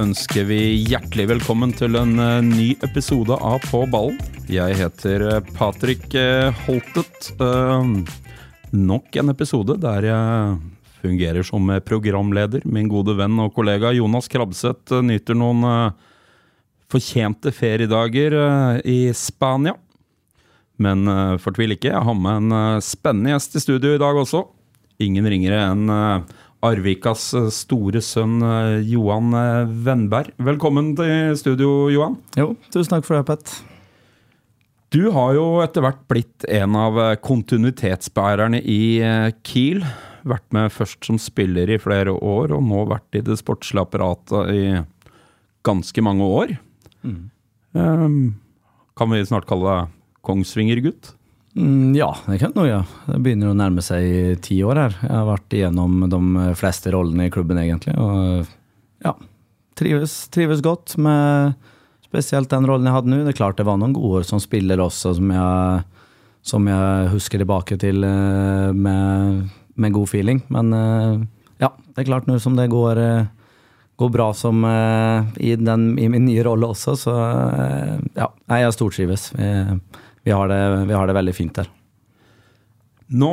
Ønsker 0.00 0.46
vi 0.48 0.58
hjertelig 0.88 1.26
velkommen 1.34 1.72
til 1.76 1.96
en 1.98 2.14
eh, 2.20 2.40
ny 2.44 2.68
episode 2.86 3.36
av 3.36 3.60
På 3.68 3.82
ballen. 3.90 4.16
Jeg 4.48 4.78
heter 4.78 5.24
eh, 5.26 5.50
Patrick 5.56 6.14
eh, 6.16 6.48
Holtet. 6.64 7.28
Nok 8.72 9.18
en 9.20 9.32
episode 9.32 9.76
der 9.82 10.06
jeg 10.08 10.56
fungerer 11.02 11.44
som 11.44 11.68
programleder. 11.84 12.64
Min 12.64 12.88
gode 12.88 13.16
venn 13.18 13.36
og 13.42 13.52
kollega 13.56 13.92
Jonas 13.96 14.30
Krabseth 14.30 15.02
nyter 15.04 15.36
noen 15.36 15.64
fortjente 16.90 17.52
feriedager 17.54 18.36
i 18.84 18.98
Spania. 19.16 19.74
Men 20.80 21.08
fortvil 21.42 21.74
ikke, 21.74 21.90
jeg 21.92 22.06
har 22.06 22.16
med 22.16 22.44
en 22.52 22.84
spennende 22.84 23.34
gjest 23.34 23.58
i 23.58 23.64
studio 23.64 23.96
i 23.96 24.00
dag 24.00 24.16
også. 24.22 24.44
Ingen 25.02 25.28
ringere 25.32 25.64
enn 25.72 25.90
Arvikas 26.66 27.30
eh, 27.38 27.48
store 27.54 28.02
sønn 28.04 28.40
eh, 28.44 28.82
Johan 28.92 29.32
eh, 29.36 29.70
Vennberg. 29.86 30.32
Velkommen 30.44 30.92
til 30.98 31.32
studio, 31.40 31.88
Johan. 31.92 32.18
Jo, 32.36 32.52
tusen 32.68 32.92
takk 32.92 33.06
for 33.08 33.16
det, 33.16 33.26
Pet. 33.30 33.54
Du 34.90 35.04
har 35.14 35.36
jo 35.36 35.44
etter 35.62 35.84
hvert 35.84 36.02
blitt 36.10 36.44
en 36.50 36.76
av 36.76 36.98
eh, 37.00 37.16
kontinuitetsbærerne 37.24 38.60
i 38.60 38.80
eh, 39.04 39.30
Kiel. 39.46 39.84
Vært 40.28 40.44
med 40.52 40.72
først 40.74 41.06
som 41.08 41.16
spiller 41.22 41.70
i 41.72 41.78
flere 41.80 42.12
år, 42.12 42.52
og 42.52 42.66
nå 42.66 42.82
vært 42.90 43.16
i 43.16 43.22
det 43.24 43.38
sportslige 43.40 43.86
apparatet 43.86 44.50
i 44.52 44.64
ganske 45.64 46.04
mange 46.04 46.26
år. 46.28 46.52
Eh, 47.06 48.04
kan 49.00 49.14
vi 49.14 49.22
snart 49.24 49.48
kalle 49.48 49.78
deg 49.78 49.96
Kongsvinger-gutt? 50.28 51.14
Mm, 51.56 51.96
ja, 51.98 52.12
det 52.28 52.38
kan 52.38 52.52
jeg 52.52 52.58
nå 52.58 52.66
gjøre. 52.68 53.00
Det 53.08 53.18
begynner 53.24 53.50
å 53.50 53.58
nærme 53.58 53.82
seg 53.82 54.38
ti 54.44 54.60
år 54.62 54.78
her. 54.84 54.96
Jeg 55.02 55.16
har 55.16 55.26
vært 55.26 55.56
igjennom 55.56 56.04
de 56.12 56.52
fleste 56.58 56.92
rollene 56.94 57.26
i 57.26 57.32
klubben, 57.34 57.58
egentlig. 57.58 57.96
Og 57.98 58.46
ja, 59.02 59.16
trives, 59.78 60.14
trives 60.30 60.62
godt 60.62 60.94
med 61.00 61.56
spesielt 62.10 62.50
den 62.50 62.66
rollen 62.68 62.86
jeg 62.86 62.96
hadde 62.96 63.10
nå. 63.12 63.22
Det 63.24 63.34
er 63.34 63.40
klart 63.40 63.58
det 63.58 63.66
var 63.68 63.80
noen 63.80 63.94
gode 63.96 64.20
år 64.22 64.28
som 64.28 64.42
spiller 64.42 64.82
også, 64.82 65.14
som 65.18 65.34
jeg, 65.34 65.82
som 66.52 66.70
jeg 66.70 67.10
husker 67.14 67.42
tilbake 67.42 67.78
til 67.82 68.06
eh, 68.06 68.70
med, 68.74 69.50
med 69.74 69.94
god 69.94 70.10
feeling. 70.10 70.42
Men 70.54 70.74
eh, 70.76 71.20
ja, 71.62 71.74
det 71.90 72.02
er 72.04 72.10
klart 72.12 72.30
nå 72.30 72.38
som 72.42 72.58
det 72.58 72.70
går 72.72 73.02
eh, 73.02 73.28
går 74.00 74.12
bra 74.14 74.30
som 74.32 74.62
i, 74.64 75.50
den, 75.60 75.82
i 76.00 76.06
min 76.08 76.22
nye 76.24 76.40
rolle 76.46 76.70
også, 76.72 76.94
så 76.96 77.12
ja, 78.16 78.30
jeg 78.48 78.72
stortrives. 78.72 79.26
Vi, 79.36 79.50
vi, 80.24 80.32
har 80.34 80.48
det, 80.50 80.62
vi 80.88 80.96
har 80.96 81.08
det 81.08 81.16
veldig 81.16 81.36
fint 81.36 81.54
der. 81.60 81.70
Nå 83.10 83.30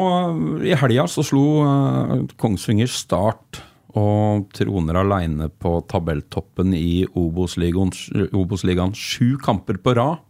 i 0.65 0.73
helga 0.73 1.05
så 1.09 1.23
slo 1.25 1.43
uh, 1.61 2.13
Kongsvinger 2.41 2.89
Start 2.89 3.61
og 3.97 4.47
troner 4.53 4.97
aleine 4.99 5.49
på 5.49 5.77
tabelltoppen 5.89 6.73
i 6.77 7.05
Obos-ligaen 7.17 8.93
sju 8.93 9.37
kamper 9.41 9.79
på 9.81 9.93
rad. 9.97 10.23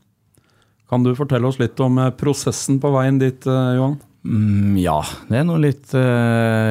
Kan 0.87 1.03
du 1.03 1.11
fortelle 1.17 1.49
oss 1.49 1.59
litt 1.59 1.79
om 1.83 1.97
eh, 1.99 2.13
prosessen 2.15 2.77
på 2.79 2.93
veien 2.93 3.17
dit, 3.19 3.43
eh, 3.43 3.73
Johan? 3.75 3.97
Mm, 4.23 4.77
ja, 4.79 5.01
det 5.27 5.41
er 5.41 5.43
noe 5.49 5.59
litt, 5.59 5.91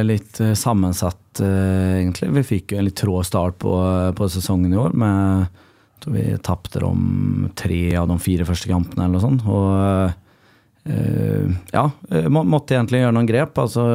litt 0.08 0.40
sammensatt, 0.56 1.42
egentlig. 1.42 2.30
Vi 2.38 2.46
fikk 2.54 2.72
jo 2.72 2.80
en 2.80 2.88
litt 2.88 2.96
trå 2.96 3.20
start 3.28 3.58
på, 3.60 3.74
på 4.16 4.30
sesongen 4.32 4.72
i 4.72 4.80
år. 4.80 4.96
med 4.96 5.60
tror 6.00 6.14
vi 6.14 6.36
tapte 6.44 6.80
de 6.82 7.50
tre 7.56 7.80
av 7.96 8.08
de 8.10 8.18
fire 8.22 8.46
første 8.48 8.68
kampene, 8.70 9.06
eller 9.06 9.16
noe 9.16 9.24
sånt. 9.24 9.46
Og 9.48 10.92
eh, 10.92 11.56
ja, 11.72 11.86
eh, 12.10 12.28
må, 12.32 12.44
måtte 12.46 12.76
egentlig 12.76 13.02
gjøre 13.02 13.16
noen 13.16 13.28
grep. 13.28 13.56
Altså 13.62 13.86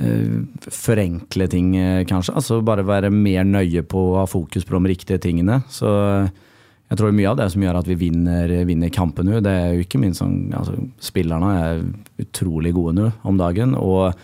eh, 0.00 0.32
forenkle 0.72 1.48
ting, 1.52 1.74
kanskje. 2.08 2.36
Altså 2.36 2.62
bare 2.64 2.86
være 2.86 3.12
mer 3.12 3.46
nøye 3.48 3.84
på 3.86 4.08
å 4.12 4.18
ha 4.22 4.26
fokus 4.30 4.66
på 4.66 4.76
de 4.78 4.94
riktige 4.94 5.22
tingene. 5.22 5.60
Så 5.72 5.90
jeg 6.86 7.00
tror 7.00 7.14
mye 7.16 7.32
av 7.32 7.40
det 7.40 7.50
som 7.52 7.62
gjør 7.64 7.80
at 7.80 7.90
vi 7.90 7.98
vinner, 7.98 8.52
vinner 8.68 8.92
kampen 8.94 9.26
nå, 9.26 9.40
det 9.42 9.52
er 9.52 9.72
jo 9.74 9.82
ikke 9.82 9.98
minst 9.98 10.22
sånn 10.22 10.52
altså, 10.54 10.76
Spillerne 11.02 11.48
er 11.58 11.80
utrolig 12.22 12.70
gode 12.76 12.94
nå 13.00 13.12
om 13.26 13.38
dagen. 13.40 13.76
Og 13.78 14.14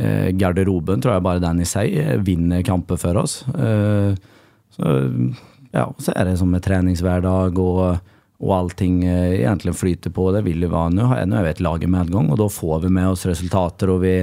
garderoben, 0.00 1.02
tror 1.04 1.12
jeg 1.12 1.24
bare 1.26 1.42
den 1.42 1.58
i 1.60 1.66
seg, 1.68 1.92
vinner 2.24 2.62
kamper 2.64 2.96
for 2.96 3.18
oss. 3.20 3.42
Så, 4.72 4.92
ja, 5.74 5.86
så 5.98 6.14
er 6.16 6.30
det 6.30 6.38
som 6.40 6.50
med 6.50 6.64
treningshverdag 6.66 7.58
og, 7.62 7.82
og 8.40 8.54
allting 8.56 9.02
eh, 9.06 9.40
egentlig 9.40 9.76
flyter 9.78 10.14
på. 10.14 10.30
Det 10.34 10.44
vil 10.46 10.66
jo 10.66 10.72
være 10.72 10.94
nå. 10.98 11.10
Nå 11.30 11.40
er 11.40 11.46
vi 11.46 11.52
et 11.54 11.62
lag 11.64 11.84
i 11.84 11.90
medgang, 11.90 12.30
og 12.30 12.40
da 12.40 12.48
får 12.50 12.86
vi 12.86 12.94
med 12.98 13.12
oss 13.12 13.26
resultater. 13.30 13.92
og 13.94 14.02
vi 14.04 14.16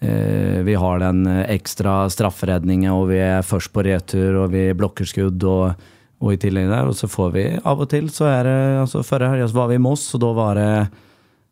Eh, 0.00 0.62
vi 0.62 0.74
har 0.74 0.98
den 0.98 1.26
ekstra 1.26 2.10
strafferedningen, 2.10 2.92
og 2.92 3.10
vi 3.10 3.18
er 3.20 3.44
først 3.44 3.72
på 3.72 3.84
retur, 3.84 4.38
og 4.44 4.54
vi 4.54 4.70
blokker 4.72 5.04
skudd. 5.04 5.44
Og, 5.44 5.84
og 6.20 6.32
i 6.34 6.40
tillegg 6.40 6.70
der, 6.70 6.88
og 6.88 6.96
så 6.96 7.08
får 7.08 7.30
vi 7.36 7.44
av 7.56 7.80
og 7.80 7.88
til 7.92 8.10
så 8.12 8.26
er 8.28 8.42
det 8.44 8.56
altså 8.82 9.00
Forrige 9.04 9.38
helg 9.38 9.54
var 9.56 9.70
vi 9.70 9.78
i 9.78 9.80
Moss, 9.80 10.04
og 10.16 10.20
da 10.24 10.32
var 10.36 10.58
det 10.60 10.72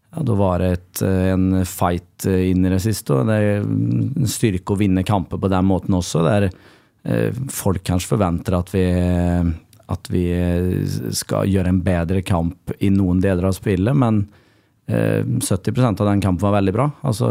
ja, 0.09 0.25
da 0.25 0.35
var 0.37 0.61
det 0.61 0.69
et, 0.73 1.03
en 1.05 1.63
fight 1.69 2.25
inn 2.29 2.65
i 2.65 2.73
det 2.73 2.81
siste. 2.85 3.13
og 3.13 3.29
Det 3.29 3.37
er 3.37 3.63
en 3.65 4.29
styrke 4.29 4.73
å 4.73 4.81
vinne 4.81 5.05
kamper 5.05 5.41
på 5.41 5.53
den 5.53 5.69
måten 5.69 5.97
også. 5.97 6.25
Det 6.25 6.37
eh, 6.49 6.59
folk 7.51 7.85
kanskje 7.87 8.11
forventer 8.11 8.57
at 8.59 8.73
vi, 8.75 8.83
at 9.89 10.11
vi 10.13 10.25
skal 11.17 11.49
gjøre 11.49 11.71
en 11.73 11.81
bedre 11.85 12.21
kamp 12.27 12.75
i 12.79 12.91
noen 12.93 13.23
deler 13.25 13.49
av 13.49 13.55
spillet, 13.57 13.97
men 13.97 14.25
eh, 14.91 15.23
70% 15.25 16.03
av 16.03 16.11
den 16.11 16.21
kampen 16.21 16.45
var 16.45 16.59
veldig 16.59 16.75
bra. 16.75 16.89
Altså 17.07 17.31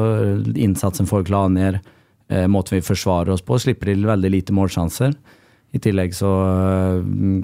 Innsatsen 0.56 1.10
folk 1.10 1.30
la 1.30 1.44
ned, 1.52 1.80
eh, 2.32 2.48
måten 2.50 2.80
vi 2.80 2.86
forsvarer 2.86 3.36
oss 3.36 3.46
på, 3.46 3.60
slipper 3.62 3.92
til 3.92 4.08
veldig 4.08 4.34
lite 4.34 4.56
målsjanser. 4.58 5.14
I 5.76 5.82
tillegg 5.84 6.16
så 6.16 6.32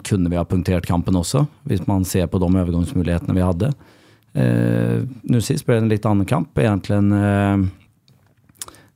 kunne 0.08 0.32
vi 0.32 0.40
ha 0.40 0.46
punktert 0.48 0.88
kampen 0.88 1.18
også, 1.20 1.44
hvis 1.68 1.84
man 1.90 2.06
ser 2.08 2.30
på 2.32 2.40
de 2.42 2.48
overgangsmulighetene 2.48 3.36
vi 3.36 3.44
hadde. 3.44 3.74
Eh, 4.34 5.04
Nå 5.30 5.42
sist 5.44 5.68
ble 5.68 5.78
det 5.78 5.84
en 5.84 5.92
litt 5.92 6.08
annen 6.10 6.26
kamp. 6.30 6.58
Egentlig 6.58 6.98
en, 6.98 7.12
eh, 7.14 7.66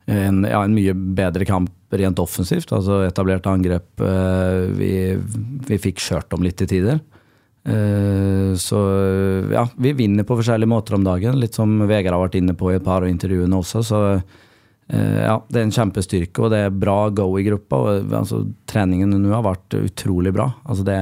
en, 0.08 0.42
ja, 0.48 0.64
en 0.64 0.76
mye 0.76 0.96
bedre 0.96 1.46
kamp 1.48 1.74
rent 1.92 2.20
offensivt. 2.20 2.72
Altså 2.76 3.04
etablert 3.08 3.48
angrep. 3.50 3.90
Eh, 4.04 4.64
vi, 4.78 4.92
vi 5.68 5.80
fikk 5.84 6.04
kjørt 6.04 6.36
om 6.36 6.44
litt 6.46 6.60
til 6.62 6.72
tider. 6.72 7.00
Eh, 7.68 8.56
så 8.60 8.82
ja, 9.52 9.68
vi 9.76 9.96
vinner 9.98 10.28
på 10.28 10.40
forskjellige 10.40 10.72
måter 10.72 10.98
om 10.98 11.08
dagen. 11.08 11.40
Litt 11.42 11.60
som 11.60 11.80
Vegard 11.86 12.16
har 12.16 12.26
vært 12.26 12.40
inne 12.40 12.56
på 12.58 12.72
i 12.72 12.78
et 12.80 12.86
par 12.88 13.04
av 13.04 13.12
intervjuene 13.12 13.64
også. 13.64 13.86
så 13.88 14.04
Eh, 14.88 15.24
ja, 15.26 15.36
det 15.52 15.60
er 15.60 15.66
en 15.68 15.76
kjempestyrke, 15.76 16.44
og 16.44 16.54
det 16.54 16.62
er 16.64 16.76
bra 16.84 17.10
go 17.12 17.28
i 17.40 17.46
gruppa. 17.48 17.80
og 17.80 18.14
altså, 18.22 18.44
Treningen 18.70 19.12
nå 19.20 19.34
har 19.34 19.46
vært 19.46 19.80
utrolig 19.82 20.34
bra. 20.36 20.48
Altså, 20.64 20.86
det, 20.88 21.00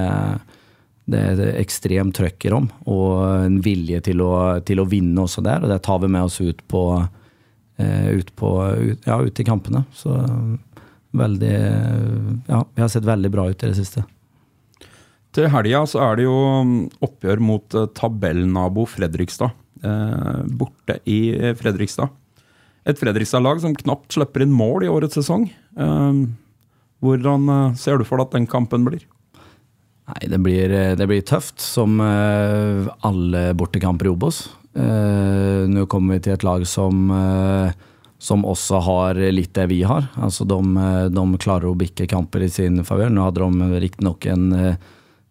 det 1.11 1.21
er 1.21 1.59
ekstremt 1.61 2.17
trøkk 2.17 2.47
i 2.47 2.53
rom, 2.53 2.69
og 2.89 3.45
en 3.45 3.59
vilje 3.65 4.01
til 4.09 4.25
å, 4.25 4.33
til 4.65 4.81
å, 4.81 4.89
vinne 4.89 5.27
også 5.27 5.45
der. 5.45 5.63
Og 5.63 5.73
det 5.73 5.83
tar 5.85 6.01
vi 6.01 6.11
med 6.11 6.25
oss 6.25 6.39
ut 6.41 6.65
på, 6.71 6.83
ut, 7.77 8.29
på 8.39 8.49
ut, 8.79 9.07
ja, 9.07 9.17
ut 9.19 9.39
i 9.39 9.45
kampene. 9.47 9.83
Så 9.93 10.13
veldig 11.15 11.55
Ja, 12.47 12.65
vi 12.75 12.81
har 12.81 12.91
sett 12.91 13.07
veldig 13.07 13.31
bra 13.31 13.49
ut 13.49 13.63
i 13.63 13.67
det 13.67 13.77
siste. 13.77 14.05
Til 15.35 15.49
helga 15.51 15.83
så 15.89 15.99
er 16.05 16.19
det 16.19 16.27
jo 16.29 16.35
oppgjør 17.03 17.41
mot 17.43 17.75
eh, 17.75 17.89
tabellnabo 17.97 18.85
Fredrikstad. 18.87 19.51
Eh, 19.83 20.45
borte 20.47 21.01
i 21.11 21.19
Fredrikstad. 21.59 22.13
Et 22.87 22.99
Fredrikstad-lag 22.99 23.59
som 23.63 23.75
knapt 23.75 24.15
slipper 24.15 24.45
inn 24.45 24.55
mål 24.55 24.85
i 24.85 24.91
årets 24.91 25.17
sesong. 25.19 25.49
Eh, 25.75 26.21
hvordan 27.03 27.51
eh, 27.51 27.75
ser 27.81 27.99
du 27.99 28.07
for 28.07 28.21
deg 28.21 28.29
at 28.29 28.37
den 28.37 28.47
kampen 28.47 28.87
blir? 28.87 29.03
Nei, 30.05 30.21
det 30.29 30.39
blir, 30.45 30.71
det 30.95 31.07
blir 31.09 31.23
tøft, 31.25 31.57
som 31.59 31.97
eh, 31.99 32.87
alle 33.03 33.47
bortekamper 33.57 34.07
i 34.07 34.13
Obos. 34.13 34.45
Eh, 34.75 35.67
Nå 35.71 35.85
kommer 35.87 36.17
vi 36.17 36.25
til 36.25 36.35
et 36.35 36.43
lag 36.43 36.65
som, 36.67 37.07
eh, 37.11 37.71
som 38.19 38.43
også 38.43 38.81
har 38.83 39.19
litt 39.31 39.53
det 39.55 39.69
vi 39.71 39.81
har. 39.87 40.09
Altså 40.19 40.47
de, 40.47 40.59
de 41.11 41.25
klarer 41.39 41.69
å 41.69 41.77
bikke 41.79 42.07
kamper 42.11 42.43
i 42.43 42.51
sin 42.51 42.83
favør. 42.83 43.11
Nå 43.11 43.23
hadde 43.27 43.47
de 43.47 43.81
riktignok 43.83 44.25
en 44.31 44.77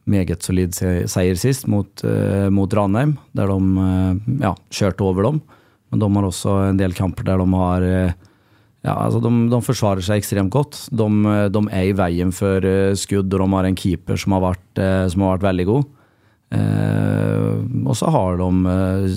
meget 0.04 0.44
solid 0.44 0.76
seier 0.76 1.38
sist 1.40 1.66
mot, 1.66 1.88
mot 2.52 2.74
Ranheim, 2.76 3.16
der 3.32 3.48
de 3.48 4.36
ja, 4.44 4.52
kjørte 4.68 5.06
over 5.06 5.30
dem. 5.30 5.40
Men 5.90 6.02
de 6.02 6.10
har 6.12 6.28
også 6.28 6.58
en 6.68 6.80
del 6.80 6.92
kamper 6.92 7.24
der 7.24 7.40
de 7.40 7.48
har 7.56 7.86
ja, 8.84 8.92
altså 8.92 9.22
de, 9.24 9.32
de, 9.48 9.60
forsvarer 9.64 10.04
seg 10.04 10.20
ekstremt 10.20 10.52
godt. 10.52 10.76
De, 10.92 11.08
de, 11.48 11.62
er 11.72 11.88
i 11.88 11.96
veien 11.96 12.30
for 12.36 12.68
skudd, 13.00 13.32
og 13.32 13.40
de 13.40 13.56
har 13.56 13.68
en 13.70 13.80
keeper 13.80 14.20
som 14.20 14.36
har 14.36 14.44
vært, 14.44 14.82
som 15.08 15.24
har 15.24 15.38
vært 15.38 15.48
veldig 15.48 15.68
god. 15.72 15.88
Og 16.54 17.96
så 17.98 18.10
har 18.14 18.36
de 18.38 19.14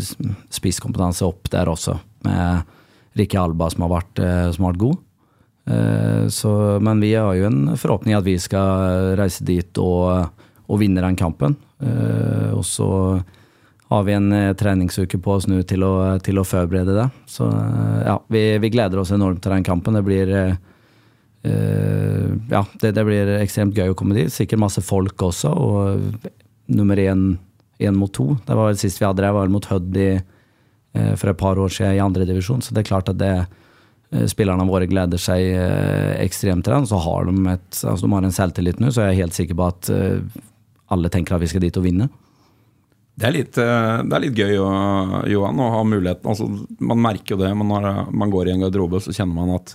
spisskompetanse 0.53 1.25
opp 1.27 1.51
der 1.53 1.69
også, 1.69 1.93
med 2.25 3.19
Rikke 3.19 3.37
Alba 3.37 3.67
som 3.69 3.83
har 3.85 3.91
vært, 3.91 4.21
som 4.55 4.65
har 4.65 4.73
vært 4.73 4.81
god. 4.81 4.97
Så, 6.33 6.51
men 6.81 7.03
vi 7.03 7.11
har 7.13 7.35
jo 7.37 7.45
en 7.49 7.75
forhåpning 7.77 8.15
at 8.17 8.25
vi 8.25 8.37
skal 8.41 9.13
reise 9.19 9.45
dit 9.45 9.81
og 9.83 10.31
og 10.67 10.81
vinne 10.81 11.03
den 11.03 11.17
kampen. 11.19 11.55
Eh, 11.79 12.51
og 12.55 12.65
så 12.67 12.89
har 13.87 14.07
vi 14.07 14.15
en 14.17 14.31
eh, 14.35 14.53
treningsuke 14.59 15.19
på 15.23 15.37
oss 15.37 15.47
nå 15.47 15.61
til 15.67 15.85
å, 15.87 15.93
til 16.23 16.39
å 16.39 16.47
forberede 16.47 16.95
det. 16.97 17.07
Så 17.29 17.47
eh, 17.47 18.01
ja, 18.09 18.17
vi, 18.31 18.43
vi, 18.63 18.71
gleder 18.73 19.01
oss 19.01 19.13
enormt 19.15 19.41
til 19.43 19.55
den 19.55 19.67
kampen. 19.67 19.97
Det 19.97 20.05
blir 20.07 20.33
ja, 21.47 22.59
det, 22.81 22.89
det, 22.91 23.03
blir 23.07 23.29
ekstremt 23.37 23.77
gøy 23.77 23.93
å 23.93 23.95
komme 23.95 24.17
dit. 24.17 24.33
Sikkert 24.33 24.59
masse 24.59 24.81
folk 24.83 25.21
også. 25.29 25.53
Og 25.53 26.25
nummer 26.67 26.99
én, 26.99 27.29
én 27.79 27.95
mot 27.95 28.11
to. 28.13 28.33
Det 28.47 28.57
var 28.57 28.71
vel 28.71 28.81
sist 28.81 29.01
vi 29.01 29.07
hadde 29.07 29.23
det, 29.23 29.31
var 29.35 29.53
mot 29.53 29.69
Hødd 29.71 30.01
for 31.19 31.29
et 31.29 31.37
par 31.37 31.59
år 31.61 31.69
siden 31.69 31.93
i 31.93 32.01
andredivisjon. 32.01 32.63
Så 32.65 32.73
det 32.73 32.81
er 32.81 32.87
klart 32.89 33.09
at 33.11 33.19
det, 33.19 33.33
spillerne 34.31 34.65
våre 34.65 34.87
gleder 34.89 35.19
seg 35.21 35.51
ekstremt 36.23 36.65
til 36.65 36.73
den. 36.73 36.87
Så 36.89 36.97
har 37.03 37.27
de, 37.27 37.35
et, 37.51 37.67
altså 37.83 38.07
de 38.07 38.13
har 38.15 38.25
en 38.25 38.33
selvtillit 38.33 38.79
nå, 38.81 38.89
så 38.89 39.05
jeg 39.05 39.13
er 39.13 39.19
helt 39.21 39.37
sikker 39.37 39.59
på 39.59 39.67
at 39.67 39.91
alle 40.95 41.11
tenker 41.13 41.35
at 41.35 41.43
vi 41.43 41.51
skal 41.51 41.63
dit 41.63 41.77
og 41.77 41.85
vinne. 41.85 42.07
Det 43.17 43.25
er 43.25 43.33
litt, 43.33 43.57
eh, 43.57 43.99
det 44.05 44.13
er 44.13 44.23
litt 44.23 44.37
gøy 44.37 44.51
Johan, 44.53 45.61
å 45.63 45.71
ha 45.73 45.81
muligheten. 45.87 46.27
Altså, 46.29 46.45
man 46.77 47.01
merker 47.01 47.33
jo 47.33 47.41
det. 47.41 47.49
Men 47.57 47.71
når 47.71 48.11
man 48.13 48.33
går 48.33 48.49
i 48.49 48.53
en 48.53 48.61
garderobe, 48.61 49.01
så 49.01 49.15
kjenner 49.15 49.33
man 49.39 49.55
at 49.55 49.73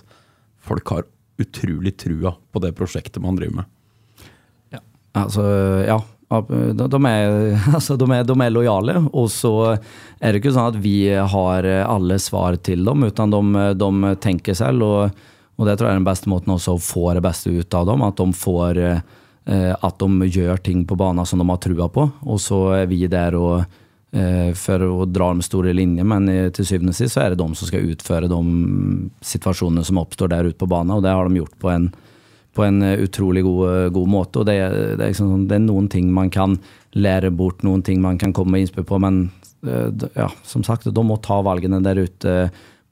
folk 0.63 0.93
har 0.95 1.09
utrolig 1.43 1.97
trua 1.99 2.31
på 2.53 2.61
det 2.63 2.71
prosjektet 2.77 3.19
man 3.23 3.35
driver 3.35 3.59
med. 3.59 4.29
Ja, 4.71 4.79
altså, 5.25 5.43
ja. 5.83 5.99
De 6.41 6.99
er, 7.09 7.33
altså, 7.77 7.97
de, 7.99 8.09
er, 8.11 8.27
de 8.27 8.37
er, 8.37 8.53
lojale, 8.53 8.97
og 9.13 9.31
så 9.31 9.53
er 9.73 10.31
det 10.33 10.41
ikke 10.41 10.53
sånn 10.55 10.71
at 10.73 10.79
vi 10.83 10.97
har 11.09 11.67
alle 11.85 12.19
svar 12.21 12.57
til 12.65 12.85
dem, 12.87 13.05
utan 13.09 13.33
de, 13.33 13.67
de 13.77 14.13
tenker 14.23 14.57
selv. 14.57 14.85
Og, 14.87 15.25
og, 15.57 15.67
det 15.67 15.77
tror 15.77 15.89
jeg 15.89 15.97
er 15.97 16.01
den 16.01 16.11
beste 16.11 16.31
måten 16.31 16.55
også 16.55 16.77
å 16.77 16.81
få 16.81 17.11
det 17.17 17.25
beste 17.25 17.53
ut 17.53 17.77
av 17.77 17.91
dem. 17.91 18.07
At 18.07 18.17
de 18.19 18.29
får 18.37 18.81
Eh, 19.45 19.75
at 19.75 19.99
de 19.99 20.27
gjør 20.31 20.61
ting 20.63 20.85
på 20.87 20.95
banen 20.95 21.25
som 21.27 21.41
de 21.41 21.47
har 21.49 21.59
trua 21.59 21.89
på. 21.91 22.07
Og 22.23 22.39
så 22.39 22.59
er 22.77 22.87
vi 22.87 23.01
der 23.11 23.35
og, 23.35 23.65
eh, 24.15 24.53
for 24.55 24.79
å 24.79 25.05
dra 25.05 25.31
dem 25.33 25.41
store 25.43 25.73
linjer, 25.75 26.05
men 26.05 26.51
til 26.53 26.65
syvende 26.65 26.93
og 26.93 26.95
sist 26.95 27.17
så 27.17 27.25
er 27.25 27.29
det 27.33 27.41
de 27.43 27.55
som 27.55 27.67
skal 27.67 27.91
utføre 27.91 28.31
de 28.31 29.09
situasjonene 29.21 29.83
som 29.83 29.99
oppstår 29.99 30.29
der 30.29 30.47
ute 30.47 30.59
på 30.59 30.69
banen, 30.69 30.95
og 30.95 31.03
det 31.03 31.11
har 31.11 31.27
de 31.27 31.41
gjort 31.41 31.59
på 31.59 31.71
en, 31.73 31.91
på 32.53 32.63
en 32.65 32.83
utrolig 32.83 33.43
god, 33.43 33.93
god 33.93 34.09
måte. 34.09 34.41
og 34.41 34.45
det, 34.49 34.57
det, 34.97 34.99
er 35.01 35.09
liksom, 35.11 35.31
sånn, 35.31 35.47
det, 35.49 35.57
er 35.57 35.65
noen 35.65 35.89
ting 35.89 36.11
man 36.13 36.29
kan 36.33 36.57
lære 36.93 37.33
bort, 37.33 37.63
noen 37.65 37.81
ting 37.85 38.01
man 38.03 38.19
kan 38.21 38.33
komme 38.35 38.55
med 38.55 38.65
innspill 38.65 38.85
på, 38.87 38.99
men 39.01 39.25
eh, 39.65 39.89
ja, 40.13 40.29
som 40.45 40.65
sagt, 40.65 40.85
de 40.85 41.05
må 41.05 41.17
ta 41.23 41.41
valgene 41.45 41.81
der 41.85 42.03
ute 42.05 42.37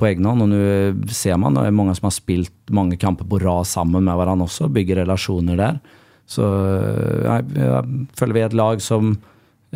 på 0.02 0.10
egen 0.10 0.26
hånd. 0.26 0.46
Og 0.46 0.52
nå 0.52 1.10
ser 1.14 1.38
man 1.42 1.58
det 1.58 1.68
er 1.70 1.76
mange 1.78 1.96
som 1.98 2.10
har 2.10 2.18
spilt 2.18 2.74
mange 2.74 2.98
kamper 3.02 3.28
på 3.30 3.42
rad 3.44 3.70
sammen 3.70 4.08
med 4.08 4.18
hverandre 4.18 4.50
også, 4.50 4.72
bygger 4.74 5.04
relasjoner 5.04 5.60
der. 5.60 5.82
Så 6.32 6.48
jeg, 7.26 7.52
jeg 7.60 8.08
føler 8.18 8.38
vi 8.38 8.42
er 8.42 8.50
et 8.50 8.58
lag 8.58 8.82
som 8.82 9.14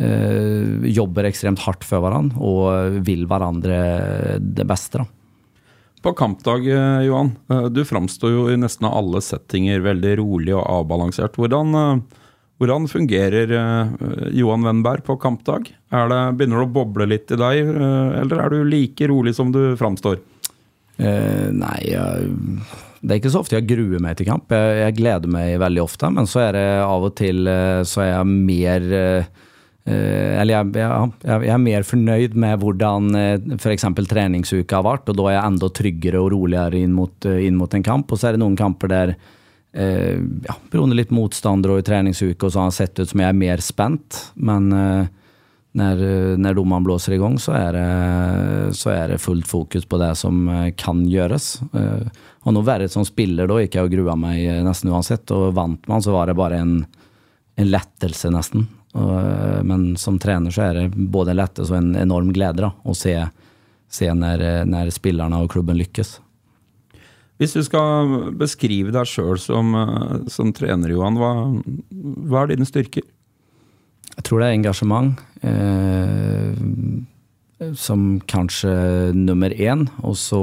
eh, 0.00 0.88
jobber 0.90 1.28
ekstremt 1.28 1.62
hardt 1.66 1.86
for 1.86 2.02
hverandre 2.02 2.40
og 2.42 2.98
vil 3.06 3.26
hverandre 3.30 3.78
det 4.40 4.66
beste. 4.66 5.04
da. 5.04 5.15
På 6.02 6.12
kampdag, 6.12 6.66
eh, 6.68 7.00
Johan, 7.00 7.36
eh, 7.50 7.62
du 7.62 7.84
framstår 7.84 8.30
jo 8.30 8.44
i 8.50 8.56
nesten 8.56 8.86
alle 8.88 9.20
settinger 9.24 9.80
veldig 9.80 10.16
rolig 10.20 10.54
og 10.54 10.64
avbalansert. 10.64 11.38
Hvordan, 11.40 11.74
eh, 11.74 12.20
hvordan 12.60 12.88
fungerer 12.88 13.50
Johan 14.32 14.62
Wennberg 14.64 15.04
på 15.04 15.18
kampdag? 15.20 15.72
Det, 15.90 16.20
begynner 16.36 16.62
det 16.62 16.68
å 16.68 16.72
boble 16.72 17.06
litt 17.06 17.30
i 17.30 17.36
deg, 17.36 17.68
eller 17.68 18.40
er 18.40 18.48
du 18.48 18.64
like 18.64 19.08
rolig 19.08 19.34
som 19.34 19.52
du 19.52 19.76
framstår? 19.76 20.18
Eh, 20.96 21.50
nei, 21.52 21.82
det 23.02 23.12
er 23.12 23.20
ikke 23.20 23.32
så 23.34 23.42
ofte 23.44 23.58
jeg 23.58 23.68
gruer 23.68 24.00
meg 24.00 24.16
til 24.16 24.30
kamp. 24.30 24.48
Jeg, 24.48 24.78
jeg, 24.80 24.96
gleder 24.96 25.28
meg 25.28 25.58
veldig 25.60 25.82
ofte, 25.84 26.08
men 26.10 26.24
så 26.24 26.46
er 26.46 26.52
det 26.56 26.66
av 26.80 27.04
og 27.04 27.14
til 27.20 27.44
så 27.84 28.00
er 28.06 28.10
jeg 28.14 28.26
mer 28.26 28.88
eller 29.86 30.50
jeg, 30.50 30.70
jeg, 30.74 31.10
jeg, 31.22 31.50
er 31.54 31.60
mer 31.62 31.84
fornøyd 31.86 32.32
med 32.42 32.58
hvordan 32.58 33.04
f.eks. 33.54 33.84
treningsuka 34.10 34.80
har 34.80 34.86
vært, 34.86 35.12
og 35.12 35.18
da 35.20 35.28
er 35.28 35.36
jeg 35.36 35.50
enda 35.52 35.68
tryggere 35.78 36.22
og 36.22 36.32
roligere 36.34 36.80
inn 36.82 36.96
mot, 36.96 37.28
inn 37.30 37.58
mot 37.60 37.76
en 37.76 37.86
kamp. 37.86 38.10
Og 38.10 38.18
så 38.18 38.28
er 38.28 38.34
det 38.34 38.42
noen 38.42 38.58
kamper 38.58 38.90
der 38.90 39.14
ja, 39.76 40.56
beroende 40.72 40.96
litt 40.96 41.12
motstander 41.14 41.74
og 41.74 41.82
i 41.82 41.84
treningsuke 41.86 42.48
og 42.48 42.50
så 42.50 42.62
har 42.62 42.70
han 42.70 42.74
sett 42.74 42.98
ut 42.98 43.10
som 43.10 43.20
jeg 43.20 43.28
er 43.30 43.38
mer 43.38 43.62
spent. 43.62 44.18
Men 44.34 44.70
når, 45.76 46.02
når 46.40 46.56
dommeren 46.56 46.86
blåser 46.86 47.14
i 47.14 47.20
gang, 47.20 47.36
så 47.38 47.52
er, 47.58 47.76
det, 47.76 48.76
så 48.78 48.94
er 48.94 49.12
det 49.12 49.20
fullt 49.20 49.46
fokus 49.46 49.84
på 49.86 50.00
det 50.00 50.14
som 50.16 50.48
kan 50.80 51.04
gjøres. 51.06 51.50
Og 52.46 52.54
nå 52.54 52.62
verre 52.64 52.86
som 52.88 53.04
spiller, 53.04 53.48
da 53.50 53.58
gikk 53.58 53.76
jeg 53.76 53.88
og 53.88 53.92
grua 53.92 54.14
meg 54.18 54.62
nesten 54.64 54.92
uansett. 54.94 55.30
Og 55.34 55.50
vant 55.56 55.88
man, 55.90 56.02
så 56.04 56.14
var 56.14 56.30
det 56.30 56.38
bare 56.38 56.60
en, 56.62 56.76
en 57.58 57.70
lettelse, 57.72 58.30
nesten. 58.32 58.68
Eh, 58.96 59.62
men 59.66 59.88
som 60.00 60.18
trener 60.22 60.54
så 60.54 60.68
er 60.68 60.78
det 60.80 60.86
både 60.94 61.34
en 61.34 61.40
lettelse 61.42 61.74
og 61.74 61.80
en 61.80 61.96
enorm 62.00 62.32
glede 62.36 62.64
da, 62.64 62.72
å 62.84 62.94
se, 62.96 63.14
se 63.92 64.08
når, 64.12 64.64
når, 64.70 64.92
spillerne 64.94 65.42
og 65.42 65.50
klubben 65.52 65.78
lykkes. 65.80 66.16
Hvis 67.36 67.52
du 67.52 67.60
skal 67.66 68.32
beskrive 68.40 68.94
deg 68.94 69.10
sjøl 69.10 69.36
som, 69.40 69.74
som, 70.32 70.54
trener, 70.56 70.94
Johan, 70.94 71.18
hva, 71.20 71.32
hva, 71.92 72.42
er 72.42 72.54
dine 72.54 72.68
styrker? 72.68 73.04
Jeg 74.16 74.24
tror 74.24 74.40
det 74.40 74.48
er 74.48 74.56
engasjement. 74.56 75.20
Eh, 75.44 76.56
som 77.76 78.20
kanskje 78.28 79.12
nummer 79.16 79.50
én. 79.50 79.86
Og 80.04 80.16
så 80.20 80.42